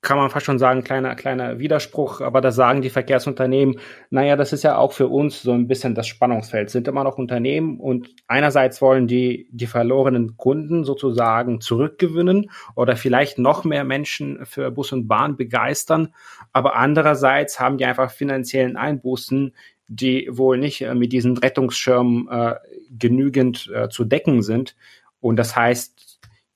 kann 0.00 0.16
man 0.16 0.30
fast 0.30 0.46
schon 0.46 0.60
sagen, 0.60 0.84
kleiner, 0.84 1.16
kleiner 1.16 1.58
Widerspruch, 1.58 2.20
aber 2.20 2.40
da 2.40 2.52
sagen 2.52 2.82
die 2.82 2.90
Verkehrsunternehmen, 2.90 3.80
naja, 4.10 4.36
das 4.36 4.52
ist 4.52 4.62
ja 4.62 4.76
auch 4.76 4.92
für 4.92 5.08
uns 5.08 5.42
so 5.42 5.52
ein 5.52 5.66
bisschen 5.66 5.96
das 5.96 6.06
Spannungsfeld, 6.06 6.70
sind 6.70 6.86
immer 6.86 7.02
noch 7.02 7.18
Unternehmen 7.18 7.80
und 7.80 8.08
einerseits 8.28 8.80
wollen 8.80 9.08
die 9.08 9.48
die 9.50 9.66
verlorenen 9.66 10.36
Kunden 10.36 10.84
sozusagen 10.84 11.60
zurückgewinnen 11.60 12.50
oder 12.76 12.96
vielleicht 12.96 13.38
noch 13.38 13.64
mehr 13.64 13.82
Menschen 13.82 14.46
für 14.46 14.70
Bus 14.70 14.92
und 14.92 15.08
Bahn 15.08 15.36
begeistern, 15.36 16.14
aber 16.52 16.76
andererseits 16.76 17.58
haben 17.58 17.76
die 17.76 17.84
einfach 17.84 18.12
finanziellen 18.12 18.76
Einbußen, 18.76 19.52
die 19.88 20.28
wohl 20.30 20.58
nicht 20.58 20.82
äh, 20.82 20.94
mit 20.94 21.12
diesen 21.12 21.36
Rettungsschirmen 21.36 22.28
äh, 22.28 22.54
genügend 22.96 23.68
äh, 23.74 23.88
zu 23.88 24.04
decken 24.04 24.42
sind. 24.42 24.76
Und 25.20 25.36
das 25.36 25.56
heißt, 25.56 26.07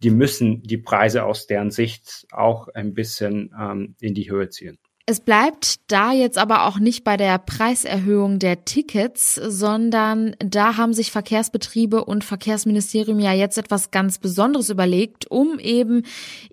die 0.03 0.11
müssen 0.11 0.63
die 0.63 0.79
Preise 0.79 1.25
aus 1.25 1.47
deren 1.47 1.71
Sicht 1.71 2.27
auch 2.33 2.69
ein 2.69 2.95
bisschen 2.95 3.55
ähm, 3.59 3.95
in 4.01 4.15
die 4.15 4.31
Höhe 4.31 4.49
ziehen. 4.49 4.79
Es 5.05 5.19
bleibt 5.19 5.81
da 5.91 6.13
jetzt 6.13 6.39
aber 6.39 6.65
auch 6.67 6.79
nicht 6.79 7.03
bei 7.03 7.17
der 7.17 7.37
Preiserhöhung 7.39 8.39
der 8.39 8.65
Tickets, 8.65 9.35
sondern 9.35 10.37
da 10.39 10.77
haben 10.77 10.95
sich 10.95 11.11
Verkehrsbetriebe 11.11 12.05
und 12.05 12.23
Verkehrsministerium 12.23 13.19
ja 13.19 13.33
jetzt 13.33 13.59
etwas 13.59 13.91
ganz 13.91 14.19
Besonderes 14.19 14.71
überlegt, 14.71 15.29
um 15.29 15.59
eben 15.59 16.05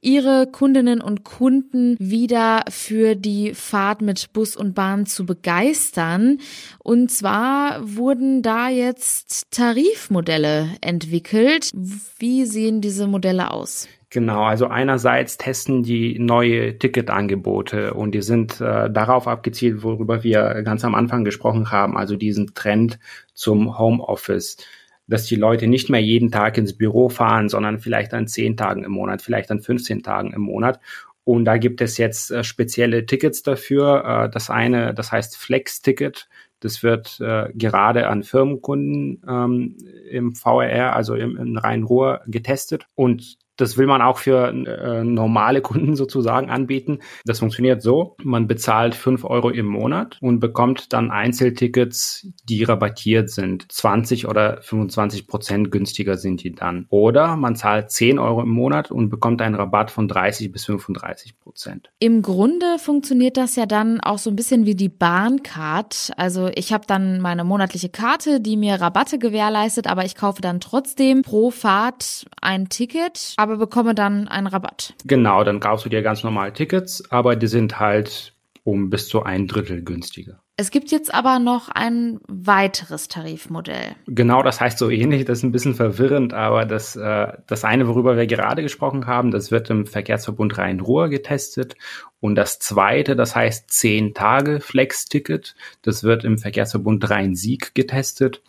ihre 0.01 0.47
Kundinnen 0.47 0.99
und 0.99 1.23
Kunden 1.23 1.95
wieder 1.99 2.65
für 2.69 3.15
die 3.15 3.53
Fahrt 3.53 4.01
mit 4.01 4.33
Bus 4.33 4.55
und 4.55 4.73
Bahn 4.73 5.05
zu 5.05 5.27
begeistern. 5.27 6.39
Und 6.79 7.11
zwar 7.11 7.79
wurden 7.95 8.41
da 8.41 8.69
jetzt 8.69 9.51
Tarifmodelle 9.51 10.69
entwickelt. 10.81 11.69
Wie 12.17 12.45
sehen 12.45 12.81
diese 12.81 13.05
Modelle 13.05 13.51
aus? 13.51 13.87
Genau, 14.11 14.41
also 14.41 14.65
einerseits 14.67 15.37
testen 15.37 15.83
die 15.83 16.17
neue 16.17 16.79
Ticketangebote 16.79 17.93
und 17.93 18.15
die 18.15 18.23
sind 18.23 18.59
äh, 18.59 18.89
darauf 18.89 19.27
abgezielt, 19.27 19.83
worüber 19.83 20.23
wir 20.23 20.63
ganz 20.63 20.83
am 20.83 20.95
Anfang 20.95 21.23
gesprochen 21.23 21.71
haben, 21.71 21.95
also 21.95 22.15
diesen 22.15 22.55
Trend 22.55 22.97
zum 23.35 23.77
Homeoffice, 23.77 24.57
dass 25.05 25.25
die 25.25 25.35
Leute 25.35 25.67
nicht 25.67 25.91
mehr 25.91 26.01
jeden 26.01 26.31
Tag 26.31 26.57
ins 26.57 26.75
Büro 26.75 27.09
fahren, 27.09 27.49
sondern 27.49 27.77
vielleicht 27.77 28.15
an 28.15 28.27
zehn 28.27 28.57
Tagen 28.57 28.83
im 28.83 28.91
Monat, 28.91 29.21
vielleicht 29.21 29.51
an 29.51 29.61
15 29.61 30.01
Tagen 30.01 30.33
im 30.33 30.41
Monat. 30.41 30.79
Und 31.23 31.45
da 31.45 31.57
gibt 31.57 31.79
es 31.79 31.99
jetzt 31.99 32.31
äh, 32.31 32.43
spezielle 32.43 33.05
Tickets 33.05 33.43
dafür. 33.43 34.03
Äh, 34.25 34.29
das 34.31 34.49
eine, 34.49 34.95
das 34.95 35.11
heißt 35.11 35.37
Flex-Ticket. 35.37 36.27
Das 36.59 36.81
wird 36.81 37.19
äh, 37.21 37.49
gerade 37.53 38.07
an 38.07 38.23
Firmenkunden 38.23 39.21
ähm, 39.29 39.77
im 40.09 40.33
VRR, 40.33 40.95
also 40.95 41.13
im, 41.13 41.37
im 41.37 41.57
Rhein-Ruhr, 41.57 42.21
getestet. 42.25 42.87
Und 42.95 43.37
das 43.61 43.77
will 43.77 43.87
man 43.87 44.01
auch 44.01 44.17
für 44.17 44.49
äh, 44.49 45.03
normale 45.03 45.61
Kunden 45.61 45.95
sozusagen 45.95 46.49
anbieten. 46.49 46.99
Das 47.25 47.39
funktioniert 47.39 47.81
so, 47.81 48.15
man 48.23 48.47
bezahlt 48.47 48.95
fünf 48.95 49.23
Euro 49.23 49.49
im 49.49 49.65
Monat 49.65 50.17
und 50.21 50.39
bekommt 50.39 50.93
dann 50.93 51.11
Einzeltickets, 51.11 52.27
die 52.47 52.63
rabattiert 52.63 53.29
sind. 53.29 53.71
20 53.71 54.27
oder 54.27 54.61
25 54.61 55.27
Prozent 55.27 55.71
günstiger 55.71 56.17
sind 56.17 56.43
die 56.43 56.53
dann. 56.53 56.85
Oder 56.89 57.35
man 57.35 57.55
zahlt 57.55 57.91
10 57.91 58.19
Euro 58.19 58.41
im 58.41 58.49
Monat 58.49 58.91
und 58.91 59.09
bekommt 59.09 59.41
einen 59.41 59.55
Rabatt 59.55 59.91
von 59.91 60.07
30 60.07 60.51
bis 60.51 60.65
35 60.65 61.39
Prozent. 61.39 61.89
Im 61.99 62.21
Grunde 62.21 62.77
funktioniert 62.79 63.37
das 63.37 63.55
ja 63.55 63.65
dann 63.65 63.99
auch 64.01 64.17
so 64.17 64.29
ein 64.29 64.35
bisschen 64.35 64.65
wie 64.65 64.75
die 64.75 64.89
Bahncard. 64.89 66.11
Also 66.17 66.49
ich 66.55 66.73
habe 66.73 66.85
dann 66.87 67.21
meine 67.21 67.43
monatliche 67.43 67.89
Karte, 67.89 68.39
die 68.39 68.57
mir 68.57 68.75
Rabatte 68.75 69.19
gewährleistet, 69.19 69.87
aber 69.87 70.05
ich 70.05 70.15
kaufe 70.15 70.41
dann 70.41 70.59
trotzdem 70.59 71.21
pro 71.21 71.51
Fahrt 71.51 72.25
ein 72.41 72.69
Ticket. 72.69 73.33
Aber 73.37 73.48
aber 73.49 73.57
bekomme 73.57 73.95
dann 73.95 74.27
einen 74.27 74.47
Rabatt. 74.47 74.93
Genau, 75.05 75.43
dann 75.43 75.59
kaufst 75.59 75.85
du 75.85 75.89
dir 75.89 76.01
ganz 76.01 76.23
normal 76.23 76.53
Tickets, 76.53 77.03
aber 77.11 77.35
die 77.35 77.47
sind 77.47 77.79
halt 77.79 78.33
um 78.63 78.89
bis 78.89 79.07
zu 79.07 79.23
ein 79.23 79.47
Drittel 79.47 79.83
günstiger. 79.83 80.41
Es 80.55 80.71
gibt 80.71 80.91
jetzt 80.91 81.13
aber 81.13 81.39
noch 81.39 81.69
ein 81.69 82.19
weiteres 82.27 83.07
Tarifmodell. 83.07 83.95
Genau, 84.07 84.43
das 84.43 84.59
heißt 84.59 84.77
so 84.77 84.89
ähnlich, 84.89 85.25
das 85.25 85.39
ist 85.39 85.43
ein 85.43 85.53
bisschen 85.53 85.73
verwirrend, 85.73 86.33
aber 86.33 86.65
das, 86.65 86.95
äh, 86.97 87.31
das 87.47 87.63
eine, 87.63 87.87
worüber 87.87 88.17
wir 88.17 88.27
gerade 88.27 88.61
gesprochen 88.61 89.07
haben, 89.07 89.31
das 89.31 89.51
wird 89.51 89.69
im 89.69 89.85
Verkehrsverbund 89.85 90.57
Rhein-Ruhr 90.57 91.07
getestet. 91.07 91.75
Und 92.19 92.35
das 92.35 92.59
zweite, 92.59 93.15
das 93.15 93.35
heißt 93.35 93.71
10 93.71 94.13
Tage 94.13 94.59
Flex-Ticket, 94.59 95.55
das 95.81 96.03
wird 96.03 96.25
im 96.25 96.37
Verkehrsverbund 96.37 97.09
Rhein-Sieg 97.09 97.73
getestet. 97.73 98.43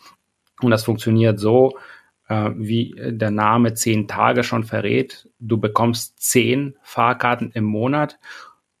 Und 0.61 0.69
das 0.69 0.83
funktioniert 0.83 1.39
so, 1.39 1.77
wie 2.55 2.95
der 2.97 3.31
Name 3.31 3.73
zehn 3.73 4.07
Tage 4.07 4.43
schon 4.43 4.63
verrät. 4.63 5.29
Du 5.39 5.57
bekommst 5.57 6.19
zehn 6.19 6.75
Fahrkarten 6.81 7.51
im 7.51 7.65
Monat 7.65 8.19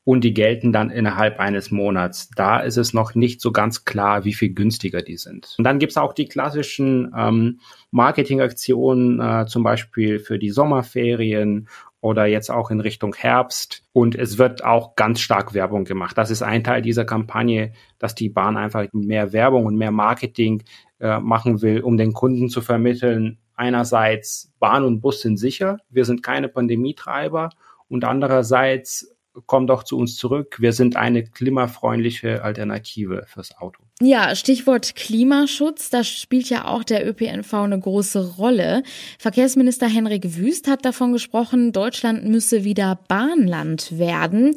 und 0.03 0.23
die 0.23 0.33
gelten 0.33 0.73
dann 0.73 0.89
innerhalb 0.89 1.39
eines 1.39 1.69
Monats. 1.69 2.29
Da 2.35 2.59
ist 2.59 2.77
es 2.77 2.93
noch 2.93 3.13
nicht 3.13 3.39
so 3.39 3.51
ganz 3.51 3.85
klar, 3.85 4.25
wie 4.25 4.33
viel 4.33 4.53
günstiger 4.53 5.01
die 5.01 5.17
sind. 5.17 5.55
Und 5.57 5.63
dann 5.63 5.79
gibt 5.79 5.91
es 5.91 5.97
auch 5.97 6.13
die 6.13 6.25
klassischen 6.25 7.13
ähm, 7.15 7.59
Marketingaktionen, 7.91 9.19
äh, 9.19 9.45
zum 9.45 9.63
Beispiel 9.63 10.19
für 10.19 10.39
die 10.39 10.49
Sommerferien 10.49 11.67
oder 11.99 12.25
jetzt 12.25 12.49
auch 12.49 12.71
in 12.71 12.79
Richtung 12.79 13.13
Herbst. 13.13 13.83
Und 13.93 14.15
es 14.15 14.39
wird 14.39 14.63
auch 14.63 14.95
ganz 14.95 15.19
stark 15.19 15.53
Werbung 15.53 15.85
gemacht. 15.85 16.17
Das 16.17 16.31
ist 16.31 16.41
ein 16.41 16.63
Teil 16.63 16.81
dieser 16.81 17.05
Kampagne, 17.05 17.73
dass 17.99 18.15
die 18.15 18.29
Bahn 18.29 18.57
einfach 18.57 18.87
mehr 18.93 19.33
Werbung 19.33 19.67
und 19.67 19.77
mehr 19.77 19.91
Marketing 19.91 20.63
äh, 20.99 21.19
machen 21.19 21.61
will, 21.61 21.81
um 21.81 21.97
den 21.97 22.13
Kunden 22.13 22.49
zu 22.49 22.61
vermitteln, 22.61 23.37
einerseits 23.55 24.51
Bahn 24.59 24.83
und 24.83 25.01
Bus 25.01 25.21
sind 25.21 25.37
sicher, 25.37 25.77
wir 25.89 26.05
sind 26.05 26.23
keine 26.23 26.49
Pandemietreiber 26.49 27.49
und 27.87 28.03
andererseits 28.05 29.15
komm 29.45 29.67
doch 29.67 29.83
zu 29.83 29.97
uns 29.97 30.17
zurück. 30.17 30.57
Wir 30.59 30.73
sind 30.73 30.95
eine 30.95 31.23
klimafreundliche 31.23 32.43
Alternative 32.43 33.25
fürs 33.27 33.57
Auto. 33.57 33.81
Ja, 34.01 34.35
Stichwort 34.35 34.95
Klimaschutz, 34.95 35.89
da 35.89 36.03
spielt 36.03 36.49
ja 36.49 36.65
auch 36.65 36.83
der 36.83 37.07
ÖPNV 37.07 37.53
eine 37.53 37.79
große 37.79 38.35
Rolle. 38.35 38.83
Verkehrsminister 39.19 39.87
Henrik 39.87 40.35
Wüst 40.37 40.67
hat 40.67 40.85
davon 40.85 41.13
gesprochen, 41.13 41.71
Deutschland 41.71 42.25
müsse 42.25 42.63
wieder 42.63 42.99
Bahnland 43.07 43.97
werden. 43.97 44.55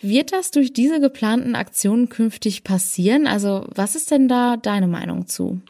Wird 0.00 0.32
das 0.32 0.50
durch 0.50 0.72
diese 0.72 1.00
geplanten 1.00 1.54
Aktionen 1.54 2.08
künftig 2.08 2.64
passieren? 2.64 3.26
Also, 3.26 3.66
was 3.74 3.94
ist 3.94 4.10
denn 4.10 4.28
da 4.28 4.56
deine 4.56 4.88
Meinung 4.88 5.26
zu? 5.26 5.60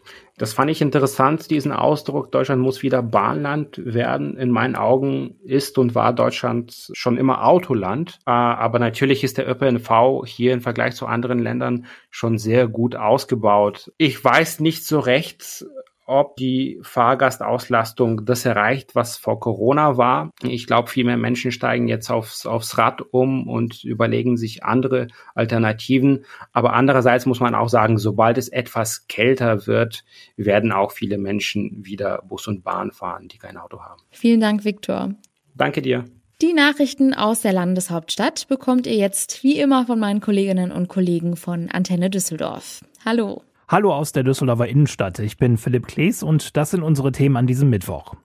Das 0.40 0.54
fand 0.54 0.70
ich 0.70 0.80
interessant, 0.80 1.50
diesen 1.50 1.70
Ausdruck, 1.70 2.32
Deutschland 2.32 2.62
muss 2.62 2.82
wieder 2.82 3.02
Bahnland 3.02 3.78
werden. 3.84 4.38
In 4.38 4.50
meinen 4.50 4.74
Augen 4.74 5.34
ist 5.44 5.76
und 5.76 5.94
war 5.94 6.14
Deutschland 6.14 6.88
schon 6.94 7.18
immer 7.18 7.46
Autoland. 7.46 8.20
Äh, 8.24 8.30
aber 8.30 8.78
natürlich 8.78 9.22
ist 9.22 9.36
der 9.36 9.46
ÖPNV 9.46 10.24
hier 10.24 10.54
im 10.54 10.62
Vergleich 10.62 10.94
zu 10.94 11.04
anderen 11.04 11.40
Ländern 11.40 11.84
schon 12.08 12.38
sehr 12.38 12.68
gut 12.68 12.96
ausgebaut. 12.96 13.92
Ich 13.98 14.24
weiß 14.24 14.60
nicht 14.60 14.86
so 14.86 15.00
recht, 15.00 15.66
ob 16.10 16.34
die 16.36 16.80
Fahrgastauslastung 16.82 18.24
das 18.24 18.44
erreicht, 18.44 18.96
was 18.96 19.16
vor 19.16 19.38
Corona 19.38 19.96
war. 19.96 20.30
Ich 20.42 20.66
glaube, 20.66 20.90
viel 20.90 21.04
mehr 21.04 21.16
Menschen 21.16 21.52
steigen 21.52 21.86
jetzt 21.86 22.10
aufs, 22.10 22.46
aufs 22.46 22.76
Rad 22.78 23.00
um 23.12 23.46
und 23.46 23.84
überlegen 23.84 24.36
sich 24.36 24.64
andere 24.64 25.06
Alternativen. 25.36 26.24
Aber 26.52 26.72
andererseits 26.72 27.26
muss 27.26 27.38
man 27.38 27.54
auch 27.54 27.68
sagen, 27.68 27.96
sobald 27.96 28.38
es 28.38 28.48
etwas 28.48 29.06
kälter 29.06 29.68
wird, 29.68 30.04
werden 30.36 30.72
auch 30.72 30.90
viele 30.90 31.16
Menschen 31.16 31.86
wieder 31.86 32.22
Bus 32.28 32.48
und 32.48 32.64
Bahn 32.64 32.90
fahren, 32.90 33.28
die 33.28 33.38
kein 33.38 33.56
Auto 33.56 33.80
haben. 33.80 34.02
Vielen 34.10 34.40
Dank, 34.40 34.64
Viktor. 34.64 35.14
Danke 35.54 35.80
dir. 35.80 36.06
Die 36.42 36.54
Nachrichten 36.54 37.14
aus 37.14 37.42
der 37.42 37.52
Landeshauptstadt 37.52 38.48
bekommt 38.48 38.88
ihr 38.88 38.96
jetzt 38.96 39.44
wie 39.44 39.60
immer 39.60 39.86
von 39.86 40.00
meinen 40.00 40.20
Kolleginnen 40.20 40.72
und 40.72 40.88
Kollegen 40.88 41.36
von 41.36 41.70
Antenne 41.70 42.10
Düsseldorf. 42.10 42.82
Hallo. 43.04 43.42
Hallo 43.70 43.94
aus 43.94 44.10
der 44.10 44.24
Düsseldorfer 44.24 44.66
Innenstadt. 44.66 45.20
Ich 45.20 45.36
bin 45.36 45.56
Philipp 45.56 45.86
Klees 45.86 46.24
und 46.24 46.56
das 46.56 46.72
sind 46.72 46.82
unsere 46.82 47.12
Themen 47.12 47.36
an 47.36 47.46
diesem 47.46 47.70
Mittwoch. 47.70 48.16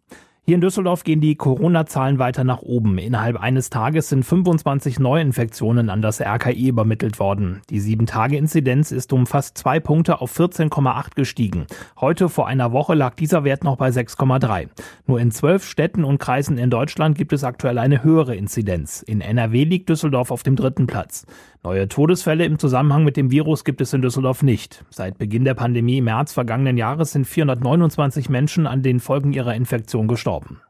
Hier 0.47 0.55
in 0.55 0.61
Düsseldorf 0.61 1.03
gehen 1.03 1.21
die 1.21 1.35
Corona-Zahlen 1.35 2.19
weiter 2.19 2.43
nach 2.43 2.61
oben. 2.61 2.99
Innerhalb 2.99 3.39
eines 3.39 3.71
Tages 3.71 4.09
sind 4.09 4.23
25 4.23 4.99
Neuinfektionen 4.99 5.89
an 5.89 6.03
das 6.03 6.21
RKI 6.21 6.67
übermittelt 6.67 7.19
worden. 7.19 7.61
Die 7.71 7.79
7-Tage-Inzidenz 7.79 8.91
ist 8.91 9.11
um 9.13 9.25
fast 9.25 9.57
zwei 9.57 9.79
Punkte 9.79 10.21
auf 10.21 10.35
14,8 10.35 11.15
gestiegen. 11.15 11.65
Heute 11.99 12.29
vor 12.29 12.47
einer 12.47 12.71
Woche 12.71 12.93
lag 12.93 13.15
dieser 13.15 13.43
Wert 13.43 13.63
noch 13.63 13.77
bei 13.77 13.89
6,3. 13.89 14.69
Nur 15.07 15.19
in 15.19 15.31
zwölf 15.31 15.63
Städten 15.65 16.03
und 16.03 16.19
Kreisen 16.19 16.59
in 16.59 16.69
Deutschland 16.69 17.17
gibt 17.17 17.33
es 17.33 17.43
aktuell 17.43 17.79
eine 17.79 18.03
höhere 18.03 18.35
Inzidenz. 18.35 19.01
In 19.01 19.21
NRW 19.21 19.63
liegt 19.63 19.89
Düsseldorf 19.89 20.29
auf 20.29 20.43
dem 20.43 20.55
dritten 20.55 20.85
Platz. 20.85 21.25
Neue 21.65 21.87
Todesfälle 21.87 22.45
im 22.45 22.59
Zusammenhang 22.59 23.03
mit 23.03 23.17
dem 23.17 23.31
Virus 23.31 23.63
gibt 23.63 23.81
es 23.81 23.91
in 23.91 24.03
Düsseldorf 24.03 24.43
nicht. 24.43 24.85
Seit 24.91 25.17
Beginn 25.17 25.45
der 25.45 25.55
Pandemie 25.55 25.97
im 25.97 26.03
März 26.03 26.31
vergangenen 26.31 26.77
Jahres 26.77 27.11
sind 27.11 27.25
429 27.25 28.29
Menschen 28.29 28.67
an 28.67 28.83
den 28.83 28.99
Folgen 28.99 29.33
ihrer 29.33 29.55
Infektion 29.55 30.07
gestorben. 30.07 30.61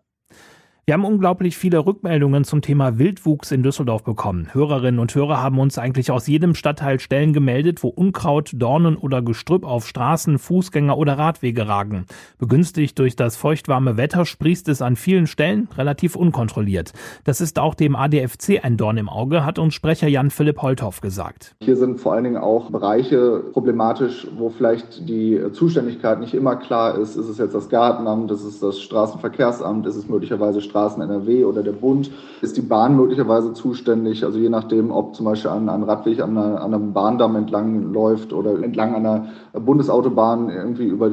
Wir 0.88 0.94
haben 0.94 1.04
unglaublich 1.04 1.58
viele 1.58 1.84
Rückmeldungen 1.84 2.44
zum 2.44 2.62
Thema 2.62 3.00
Wildwuchs 3.00 3.51
in 3.51 3.63
Düsseldorf 3.63 4.04
bekommen. 4.04 4.50
Hörerinnen 4.51 5.00
und 5.00 5.15
Hörer 5.15 5.42
haben 5.42 5.58
uns 5.58 5.80
eigentlich 5.80 6.12
aus 6.12 6.27
jedem 6.27 6.54
Stadtteil 6.54 7.00
Stellen 7.00 7.34
gemeldet, 7.34 7.82
wo 7.82 7.88
Unkraut, 7.88 8.51
Dornen 8.54 8.96
oder 8.96 9.24
Gestrüpp 9.24 9.65
auf 9.65 9.88
Straßen, 9.88 10.38
Fußgänger 10.38 10.96
oder 10.96 11.18
Radwege 11.18 11.68
ragen. 11.68 12.06
Begünstigt 12.38 13.00
durch 13.00 13.15
das 13.15 13.36
feuchtwarme 13.36 13.98
Wetter 13.98 14.25
sprießt 14.25 14.70
es 14.70 14.84
an 14.84 14.96
vielen 14.96 15.25
Stellen 15.25 15.70
relativ 15.75 16.15
unkontrolliert. 16.15 16.94
Das 17.24 17.42
ist 17.42 17.58
auch 17.58 17.74
dem 17.74 17.96
ADFC 17.96 18.63
ein 18.63 18.77
Dorn 18.77 18.98
im 18.98 19.10
Auge, 19.10 19.44
hat 19.44 19.58
uns 19.58 19.74
Sprecher 19.74 20.08
Jan 20.08 20.30
Philipp 20.30 20.62
Holthoff 20.62 21.01
gesagt. 21.01 21.56
Hier 21.62 21.77
sind 21.77 22.00
vor 22.00 22.13
allen 22.13 22.25
Dingen 22.25 22.38
auch 22.38 22.70
Bereiche 22.70 23.44
problematisch, 23.54 24.27
wo 24.38 24.51
vielleicht 24.51 25.10
die 25.10 25.42
Zuständigkeit 25.51 26.20
nicht 26.20 26.36
immer 26.36 26.58
klar 26.58 26.96
ist. 27.00 27.15
Ist 27.15 27.27
es 27.27 27.39
jetzt 27.39 27.56
das 27.56 27.70
Gartenamt, 27.70 28.30
ist 28.30 28.44
es 28.44 28.60
das 28.60 28.80
Straßenverkehrsamt, 28.82 29.88
ist 29.88 29.96
es 29.96 30.08
möglicherweise 30.08 30.62
NRW 30.75 31.46
oder 31.46 31.63
der 31.63 31.72
Bund, 31.72 32.12
ist 32.41 32.58
die 32.58 32.62
Bahn 32.62 32.96
möglicherweise 32.96 33.53
zuständig. 33.53 34.24
Also 34.24 34.38
je 34.38 34.50
nachdem, 34.50 34.91
ob 34.91 35.15
zum 35.15 35.25
Beispiel 35.25 35.51
ein, 35.51 35.70
ein 35.70 35.84
Radweg 35.84 36.22
an, 36.22 36.38
einer, 36.38 36.62
an 36.62 36.74
einem 36.74 36.94
Bahndamm 36.94 37.36
entlang 37.36 37.94
läuft 37.94 38.34
oder 38.34 38.62
entlang 38.62 38.94
einer 38.94 39.27
Bundesautobahn 39.53 40.50
irgendwie 40.50 40.86
über 40.86 41.10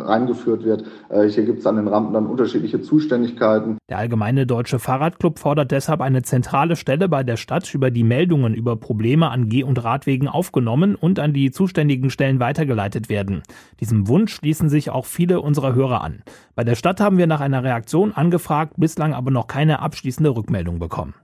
reingeführt 0.00 0.64
wird. 0.64 0.84
Äh, 1.08 1.28
hier 1.28 1.44
gibt 1.44 1.60
es 1.60 1.66
an 1.66 1.76
den 1.76 1.88
Rampen 1.88 2.14
dann 2.14 2.26
unterschiedliche 2.26 2.82
Zuständigkeiten. 2.82 3.78
Der 3.88 3.98
Allgemeine 3.98 4.46
Deutsche 4.46 4.78
Fahrradclub 4.78 5.38
fordert 5.38 5.70
deshalb 5.70 6.00
eine 6.00 6.22
zentrale 6.22 6.76
Stelle 6.76 7.08
bei 7.08 7.22
der 7.22 7.36
Stadt, 7.36 7.72
über 7.74 7.90
die 7.90 8.04
Meldungen 8.04 8.54
über 8.54 8.76
Probleme 8.76 9.30
an 9.30 9.48
Geh- 9.48 9.62
und 9.62 9.82
Radwegen 9.84 10.28
aufgenommen 10.28 10.94
und 10.94 11.18
an 11.18 11.32
die 11.32 11.50
zuständigen 11.50 12.10
Stellen 12.10 12.40
weitergeleitet 12.40 13.08
werden. 13.08 13.42
Diesem 13.80 14.08
Wunsch 14.08 14.34
schließen 14.34 14.68
sich 14.68 14.90
auch 14.90 15.06
viele 15.06 15.40
unserer 15.40 15.74
Hörer 15.74 16.02
an. 16.02 16.22
Bei 16.54 16.64
der 16.64 16.76
Stadt 16.76 17.00
haben 17.00 17.18
wir 17.18 17.26
nach 17.26 17.40
einer 17.40 17.62
Reaktion 17.62 18.12
angefragt, 18.12 18.74
bislang 18.76 19.03
bislang 19.04 19.14
aber 19.14 19.30
noch 19.30 19.46
keine 19.46 19.80
abschließende 19.80 20.34
Rückmeldung 20.34 20.78
bekommen. 20.78 21.14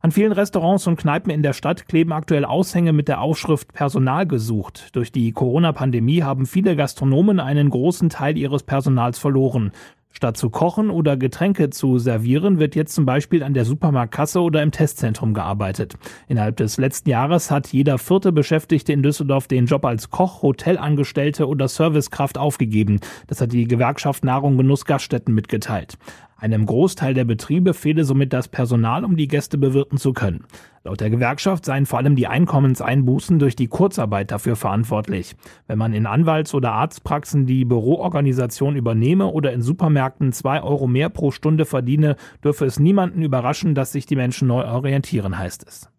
An 0.00 0.12
vielen 0.12 0.32
Restaurants 0.32 0.86
und 0.86 0.96
Kneipen 0.96 1.30
in 1.30 1.42
der 1.42 1.52
Stadt 1.52 1.88
kleben 1.88 2.12
aktuell 2.12 2.44
Aushänge 2.44 2.92
mit 2.92 3.08
der 3.08 3.20
Aufschrift 3.20 3.72
Personal 3.74 4.26
gesucht. 4.26 4.94
Durch 4.94 5.10
die 5.10 5.32
Corona-Pandemie 5.32 6.22
haben 6.22 6.46
viele 6.46 6.76
Gastronomen 6.76 7.40
einen 7.40 7.68
großen 7.68 8.08
Teil 8.08 8.38
ihres 8.38 8.62
Personals 8.62 9.18
verloren. 9.18 9.72
Statt 10.10 10.36
zu 10.36 10.50
kochen 10.50 10.90
oder 10.90 11.16
Getränke 11.16 11.70
zu 11.70 11.98
servieren, 11.98 12.58
wird 12.58 12.74
jetzt 12.74 12.94
zum 12.94 13.04
Beispiel 13.06 13.42
an 13.42 13.54
der 13.54 13.64
Supermarktkasse 13.64 14.40
oder 14.40 14.62
im 14.62 14.72
Testzentrum 14.72 15.34
gearbeitet. 15.34 15.96
Innerhalb 16.26 16.56
des 16.56 16.76
letzten 16.78 17.10
Jahres 17.10 17.50
hat 17.50 17.68
jeder 17.68 17.98
vierte 17.98 18.32
Beschäftigte 18.32 18.92
in 18.92 19.02
Düsseldorf 19.02 19.46
den 19.46 19.66
Job 19.66 19.84
als 19.84 20.10
Koch, 20.10 20.42
Hotelangestellte 20.42 21.46
oder 21.46 21.68
Servicekraft 21.68 22.38
aufgegeben. 22.38 23.00
Das 23.26 23.40
hat 23.40 23.52
die 23.52 23.68
Gewerkschaft 23.68 24.24
Nahrung 24.24 24.56
Genuss 24.56 24.86
Gaststätten 24.86 25.34
mitgeteilt. 25.34 25.98
Einem 26.40 26.66
Großteil 26.66 27.14
der 27.14 27.24
Betriebe 27.24 27.74
fehle 27.74 28.04
somit 28.04 28.32
das 28.32 28.46
Personal, 28.46 29.04
um 29.04 29.16
die 29.16 29.26
Gäste 29.26 29.58
bewirten 29.58 29.98
zu 29.98 30.12
können. 30.12 30.44
Laut 30.84 31.00
der 31.00 31.10
Gewerkschaft 31.10 31.64
seien 31.64 31.84
vor 31.84 31.98
allem 31.98 32.14
die 32.14 32.28
Einkommenseinbußen 32.28 33.40
durch 33.40 33.56
die 33.56 33.66
Kurzarbeit 33.66 34.30
dafür 34.30 34.54
verantwortlich. 34.54 35.34
Wenn 35.66 35.78
man 35.78 35.92
in 35.92 36.06
Anwalts- 36.06 36.54
oder 36.54 36.72
Arztpraxen 36.74 37.46
die 37.46 37.64
Büroorganisation 37.64 38.76
übernehme 38.76 39.26
oder 39.26 39.52
in 39.52 39.62
Supermärkten 39.62 40.32
zwei 40.32 40.62
Euro 40.62 40.86
mehr 40.86 41.08
pro 41.08 41.32
Stunde 41.32 41.64
verdiene, 41.64 42.14
dürfe 42.44 42.66
es 42.66 42.78
niemanden 42.78 43.22
überraschen, 43.22 43.74
dass 43.74 43.90
sich 43.90 44.06
die 44.06 44.16
Menschen 44.16 44.46
neu 44.46 44.64
orientieren, 44.64 45.38
heißt 45.38 45.66
es. 45.66 45.90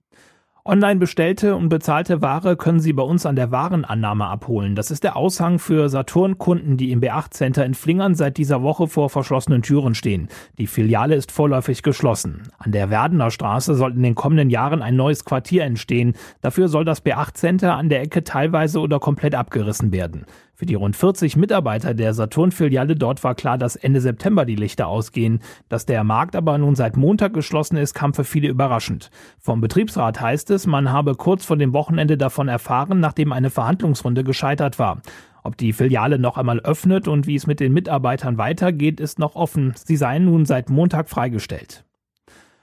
Online 0.70 1.00
bestellte 1.00 1.56
und 1.56 1.70
bezahlte 1.70 2.22
Ware 2.22 2.56
können 2.56 2.80
Sie 2.80 2.94
bei 2.94 3.02
uns 3.02 3.26
an 3.26 3.36
der 3.36 3.50
Warenannahme 3.50 4.28
abholen. 4.28 4.76
Das 4.76 4.92
ist 4.92 5.04
der 5.04 5.16
Aushang 5.16 5.58
für 5.58 5.90
Saturn-Kunden, 5.90 6.78
die 6.78 6.92
im 6.92 7.02
B8 7.02 7.32
Center 7.32 7.66
in 7.66 7.74
Flingern 7.74 8.14
seit 8.14 8.38
dieser 8.38 8.62
Woche 8.62 8.86
vor 8.86 9.10
verschlossenen 9.10 9.64
Türen 9.64 9.96
stehen. 9.96 10.30
Die 10.60 10.68
Filiale 10.68 11.16
ist 11.16 11.32
vorläufig 11.32 11.82
geschlossen. 11.82 12.44
An 12.60 12.72
der 12.72 12.92
Werdener 12.92 13.32
Straße 13.32 13.74
soll 13.74 13.94
in 13.94 14.04
den 14.04 14.14
kommenden 14.14 14.52
Jahren 14.52 14.84
ein 14.84 14.96
neues 14.96 15.26
Quartier 15.26 15.64
entstehen. 15.64 16.14
Dafür 16.42 16.68
soll 16.68 16.86
das 16.86 17.04
B8 17.04 17.34
Center 17.34 17.76
an 17.76 17.90
der 17.90 18.02
Ecke 18.02 18.24
teilweise 18.24 18.80
oder 18.80 19.00
komplett 19.00 19.34
abgerissen 19.34 19.92
werden. 19.92 20.28
Für 20.60 20.66
die 20.66 20.76
rund 20.76 20.98
40 20.98 21.38
Mitarbeiter 21.38 21.94
der 21.94 22.14
Saturn-Filiale 22.14 22.98
dort 22.98 23.24
war 23.24 23.34
klar, 23.34 23.58
dass 23.58 23.78
Ende 23.78 24.02
September 24.02 24.44
die 24.44 24.58
Lichter 24.58 24.88
ausgehen. 24.88 25.40
Dass 25.70 25.86
der 25.86 26.04
Markt 26.04 26.36
aber 26.36 26.58
nun 26.58 26.76
seit 26.76 26.98
Montag 26.98 27.34
geschlossen 27.34 27.78
ist, 27.78 27.94
kam 27.94 28.14
für 28.14 28.26
viele 28.26 28.50
überraschend. 28.50 29.10
Vom 29.40 29.62
Betriebsrat 29.62 30.20
heißt 30.20 30.50
es, 30.50 30.68
man 30.68 30.92
habe 30.92 31.16
kurz 31.16 31.46
vor 31.46 31.56
dem 31.56 31.72
Wochenende 31.72 32.18
davon 32.18 32.50
erfahren, 32.50 33.00
nachdem 33.00 33.32
eine 33.32 33.52
Verhandlungsrunde 33.52 34.26
gescheitert 34.26 34.80
war. 34.80 35.02
Ob 35.44 35.56
die 35.56 35.72
Filiale 35.72 36.20
noch 36.20 36.38
einmal 36.38 36.60
öffnet 36.60 37.08
und 37.08 37.26
wie 37.26 37.36
es 37.36 37.48
mit 37.48 37.62
den 37.62 37.72
Mitarbeitern 37.72 38.38
weitergeht, 38.38 39.00
ist 39.00 39.18
noch 39.18 39.36
offen. 39.36 39.74
Sie 39.86 39.96
seien 39.96 40.26
nun 40.26 40.46
seit 40.46 40.70
Montag 40.70 41.08
freigestellt. 41.08 41.86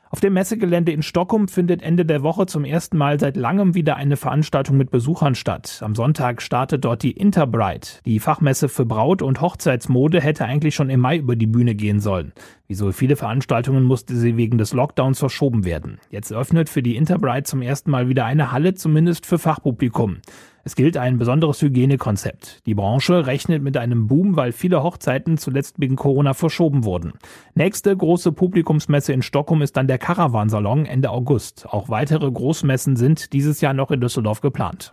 Auf 0.08 0.20
dem 0.20 0.34
Messegelände 0.34 0.92
in 0.92 1.02
Stockholm 1.02 1.48
findet 1.48 1.82
Ende 1.82 2.06
der 2.06 2.22
Woche 2.22 2.46
zum 2.46 2.64
ersten 2.64 2.96
Mal 2.96 3.18
seit 3.18 3.36
langem 3.36 3.74
wieder 3.74 3.96
eine 3.96 4.16
Veranstaltung 4.16 4.76
mit 4.76 4.92
Besuchern 4.92 5.34
statt. 5.34 5.80
Am 5.82 5.96
Sonntag 5.96 6.42
startet 6.42 6.84
dort 6.84 7.02
die 7.02 7.10
Interbride. 7.10 7.88
Die 8.04 8.20
Fachmesse 8.20 8.68
für 8.68 8.86
Braut- 8.86 9.22
und 9.22 9.40
Hochzeitsmode 9.40 10.20
hätte 10.20 10.44
eigentlich 10.44 10.76
schon 10.76 10.90
im 10.90 11.00
Mai 11.00 11.16
über 11.18 11.34
die 11.34 11.48
Bühne 11.48 11.74
gehen 11.74 11.98
sollen. 11.98 12.32
Wie 12.68 12.74
so 12.74 12.92
viele 12.92 13.16
Veranstaltungen 13.16 13.82
musste 13.82 14.14
sie 14.14 14.36
wegen 14.36 14.58
des 14.58 14.72
Lockdowns 14.72 15.18
verschoben 15.18 15.64
werden. 15.64 15.98
Jetzt 16.10 16.32
öffnet 16.32 16.68
für 16.68 16.82
die 16.82 16.96
Interbride 16.96 17.42
zum 17.42 17.60
ersten 17.60 17.90
Mal 17.90 18.08
wieder 18.08 18.24
eine 18.24 18.52
Halle, 18.52 18.74
zumindest 18.74 19.26
für 19.26 19.38
Fachpublikum. 19.38 20.18
Es 20.66 20.74
gilt 20.74 20.96
ein 20.96 21.16
besonderes 21.16 21.62
Hygienekonzept. 21.62 22.66
Die 22.66 22.74
Branche 22.74 23.28
rechnet 23.28 23.62
mit 23.62 23.76
einem 23.76 24.08
Boom, 24.08 24.34
weil 24.34 24.50
viele 24.50 24.82
Hochzeiten 24.82 25.38
zuletzt 25.38 25.76
wegen 25.78 25.94
Corona 25.94 26.34
verschoben 26.34 26.82
wurden. 26.82 27.12
Nächste 27.54 27.96
große 27.96 28.32
Publikumsmesse 28.32 29.12
in 29.12 29.22
Stockholm 29.22 29.62
ist 29.62 29.76
dann 29.76 29.86
der 29.86 29.98
Caravansalon 29.98 30.84
Ende 30.84 31.10
August. 31.10 31.68
Auch 31.70 31.88
weitere 31.88 32.28
Großmessen 32.28 32.96
sind 32.96 33.32
dieses 33.32 33.60
Jahr 33.60 33.74
noch 33.74 33.92
in 33.92 34.00
Düsseldorf 34.00 34.40
geplant. 34.40 34.92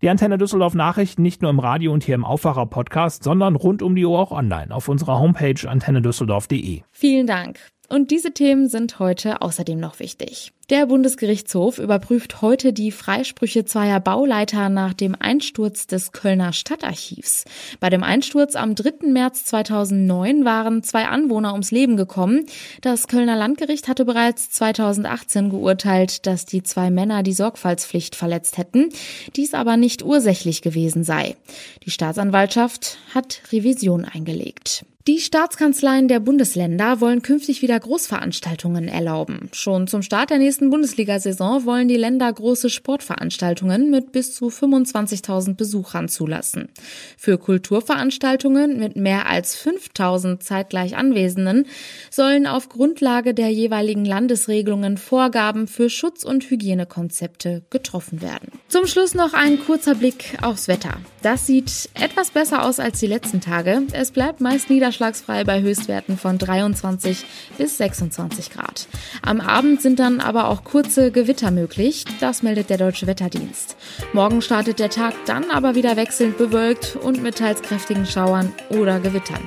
Die 0.00 0.08
Antenne 0.08 0.38
Düsseldorf 0.38 0.72
Nachrichten 0.72 1.20
nicht 1.20 1.42
nur 1.42 1.50
im 1.50 1.58
Radio 1.58 1.92
und 1.92 2.02
hier 2.02 2.14
im 2.14 2.24
Aufwacher 2.24 2.64
Podcast, 2.64 3.24
sondern 3.24 3.56
rund 3.56 3.82
um 3.82 3.94
die 3.94 4.06
Uhr 4.06 4.18
auch 4.18 4.30
online 4.30 4.74
auf 4.74 4.88
unserer 4.88 5.18
Homepage 5.20 5.68
antennedüsseldorf.de. 5.68 6.80
Vielen 6.92 7.26
Dank. 7.26 7.58
Und 7.88 8.10
diese 8.10 8.32
Themen 8.32 8.68
sind 8.68 8.98
heute 8.98 9.42
außerdem 9.42 9.78
noch 9.78 9.98
wichtig. 10.00 10.52
Der 10.70 10.86
Bundesgerichtshof 10.86 11.78
überprüft 11.78 12.40
heute 12.40 12.72
die 12.72 12.90
Freisprüche 12.90 13.66
zweier 13.66 14.00
Bauleiter 14.00 14.70
nach 14.70 14.94
dem 14.94 15.14
Einsturz 15.18 15.86
des 15.86 16.12
Kölner 16.12 16.54
Stadtarchivs. 16.54 17.44
Bei 17.80 17.90
dem 17.90 18.02
Einsturz 18.02 18.56
am 18.56 18.74
3. 18.74 19.08
März 19.08 19.44
2009 19.44 20.46
waren 20.46 20.82
zwei 20.82 21.04
Anwohner 21.06 21.52
ums 21.52 21.70
Leben 21.70 21.98
gekommen. 21.98 22.46
Das 22.80 23.08
Kölner 23.08 23.36
Landgericht 23.36 23.88
hatte 23.88 24.06
bereits 24.06 24.50
2018 24.52 25.50
geurteilt, 25.50 26.26
dass 26.26 26.46
die 26.46 26.62
zwei 26.62 26.90
Männer 26.90 27.22
die 27.22 27.34
Sorgfaltspflicht 27.34 28.16
verletzt 28.16 28.56
hätten, 28.56 28.88
dies 29.36 29.52
aber 29.52 29.76
nicht 29.76 30.02
ursächlich 30.02 30.62
gewesen 30.62 31.04
sei. 31.04 31.36
Die 31.84 31.90
Staatsanwaltschaft 31.90 32.96
hat 33.14 33.42
Revision 33.52 34.06
eingelegt. 34.06 34.86
Die 35.06 35.18
Staatskanzleien 35.18 36.08
der 36.08 36.18
Bundesländer 36.18 36.98
wollen 36.98 37.20
künftig 37.20 37.60
wieder 37.60 37.78
Großveranstaltungen 37.78 38.88
erlauben. 38.88 39.50
Schon 39.52 39.86
zum 39.86 40.00
Start 40.00 40.30
der 40.30 40.38
nächsten 40.38 40.70
Bundesliga-Saison 40.70 41.66
wollen 41.66 41.88
die 41.88 41.98
Länder 41.98 42.32
große 42.32 42.70
Sportveranstaltungen 42.70 43.90
mit 43.90 44.12
bis 44.12 44.34
zu 44.34 44.46
25.000 44.46 45.56
Besuchern 45.56 46.08
zulassen. 46.08 46.70
Für 47.18 47.36
Kulturveranstaltungen 47.36 48.78
mit 48.78 48.96
mehr 48.96 49.26
als 49.28 49.62
5.000 49.62 50.40
zeitgleich 50.40 50.96
Anwesenden 50.96 51.66
sollen 52.10 52.46
auf 52.46 52.70
Grundlage 52.70 53.34
der 53.34 53.50
jeweiligen 53.50 54.06
Landesregelungen 54.06 54.96
Vorgaben 54.96 55.66
für 55.66 55.90
Schutz- 55.90 56.24
und 56.24 56.48
Hygienekonzepte 56.48 57.62
getroffen 57.68 58.22
werden. 58.22 58.52
Zum 58.68 58.86
Schluss 58.86 59.12
noch 59.12 59.34
ein 59.34 59.60
kurzer 59.60 59.96
Blick 59.96 60.38
aufs 60.40 60.66
Wetter. 60.66 60.96
Das 61.20 61.46
sieht 61.46 61.90
etwas 61.92 62.30
besser 62.30 62.64
aus 62.64 62.80
als 62.80 63.00
die 63.00 63.06
letzten 63.06 63.42
Tage. 63.42 63.82
Es 63.92 64.10
bleibt 64.10 64.40
meist 64.40 64.70
niederschlagsfrei 64.70 64.93
niederschlagsfrei 64.94 65.44
bei 65.44 65.60
Höchstwerten 65.60 66.16
von 66.16 66.38
23 66.38 67.24
bis 67.58 67.76
26 67.78 68.50
Grad. 68.50 68.86
Am 69.22 69.40
Abend 69.40 69.82
sind 69.82 69.98
dann 69.98 70.20
aber 70.20 70.48
auch 70.48 70.64
kurze 70.64 71.10
Gewitter 71.10 71.50
möglich, 71.50 72.04
das 72.20 72.42
meldet 72.42 72.70
der 72.70 72.78
Deutsche 72.78 73.06
Wetterdienst. 73.06 73.76
Morgen 74.12 74.40
startet 74.40 74.78
der 74.78 74.90
Tag 74.90 75.14
dann 75.26 75.50
aber 75.50 75.74
wieder 75.74 75.96
wechselnd 75.96 76.38
bewölkt 76.38 76.96
und 76.96 77.22
mit 77.22 77.38
teils 77.38 77.62
kräftigen 77.62 78.06
Schauern 78.06 78.52
oder 78.70 79.00
Gewittern. 79.00 79.42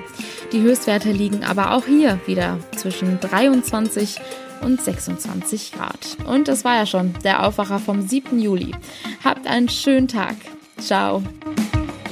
Die 0.51 0.61
Höchstwerte 0.61 1.11
liegen 1.11 1.43
aber 1.43 1.71
auch 1.71 1.85
hier 1.85 2.19
wieder 2.25 2.59
zwischen 2.75 3.19
23 3.19 4.19
und 4.61 4.81
26 4.81 5.73
Grad. 5.73 6.17
Und 6.25 6.47
das 6.47 6.65
war 6.65 6.75
ja 6.75 6.85
schon 6.85 7.13
der 7.23 7.45
Aufwacher 7.45 7.79
vom 7.79 8.01
7. 8.01 8.39
Juli. 8.39 8.73
Habt 9.23 9.45
einen 9.45 9.69
schönen 9.69 10.07
Tag. 10.07 10.35
Ciao. 10.79 11.21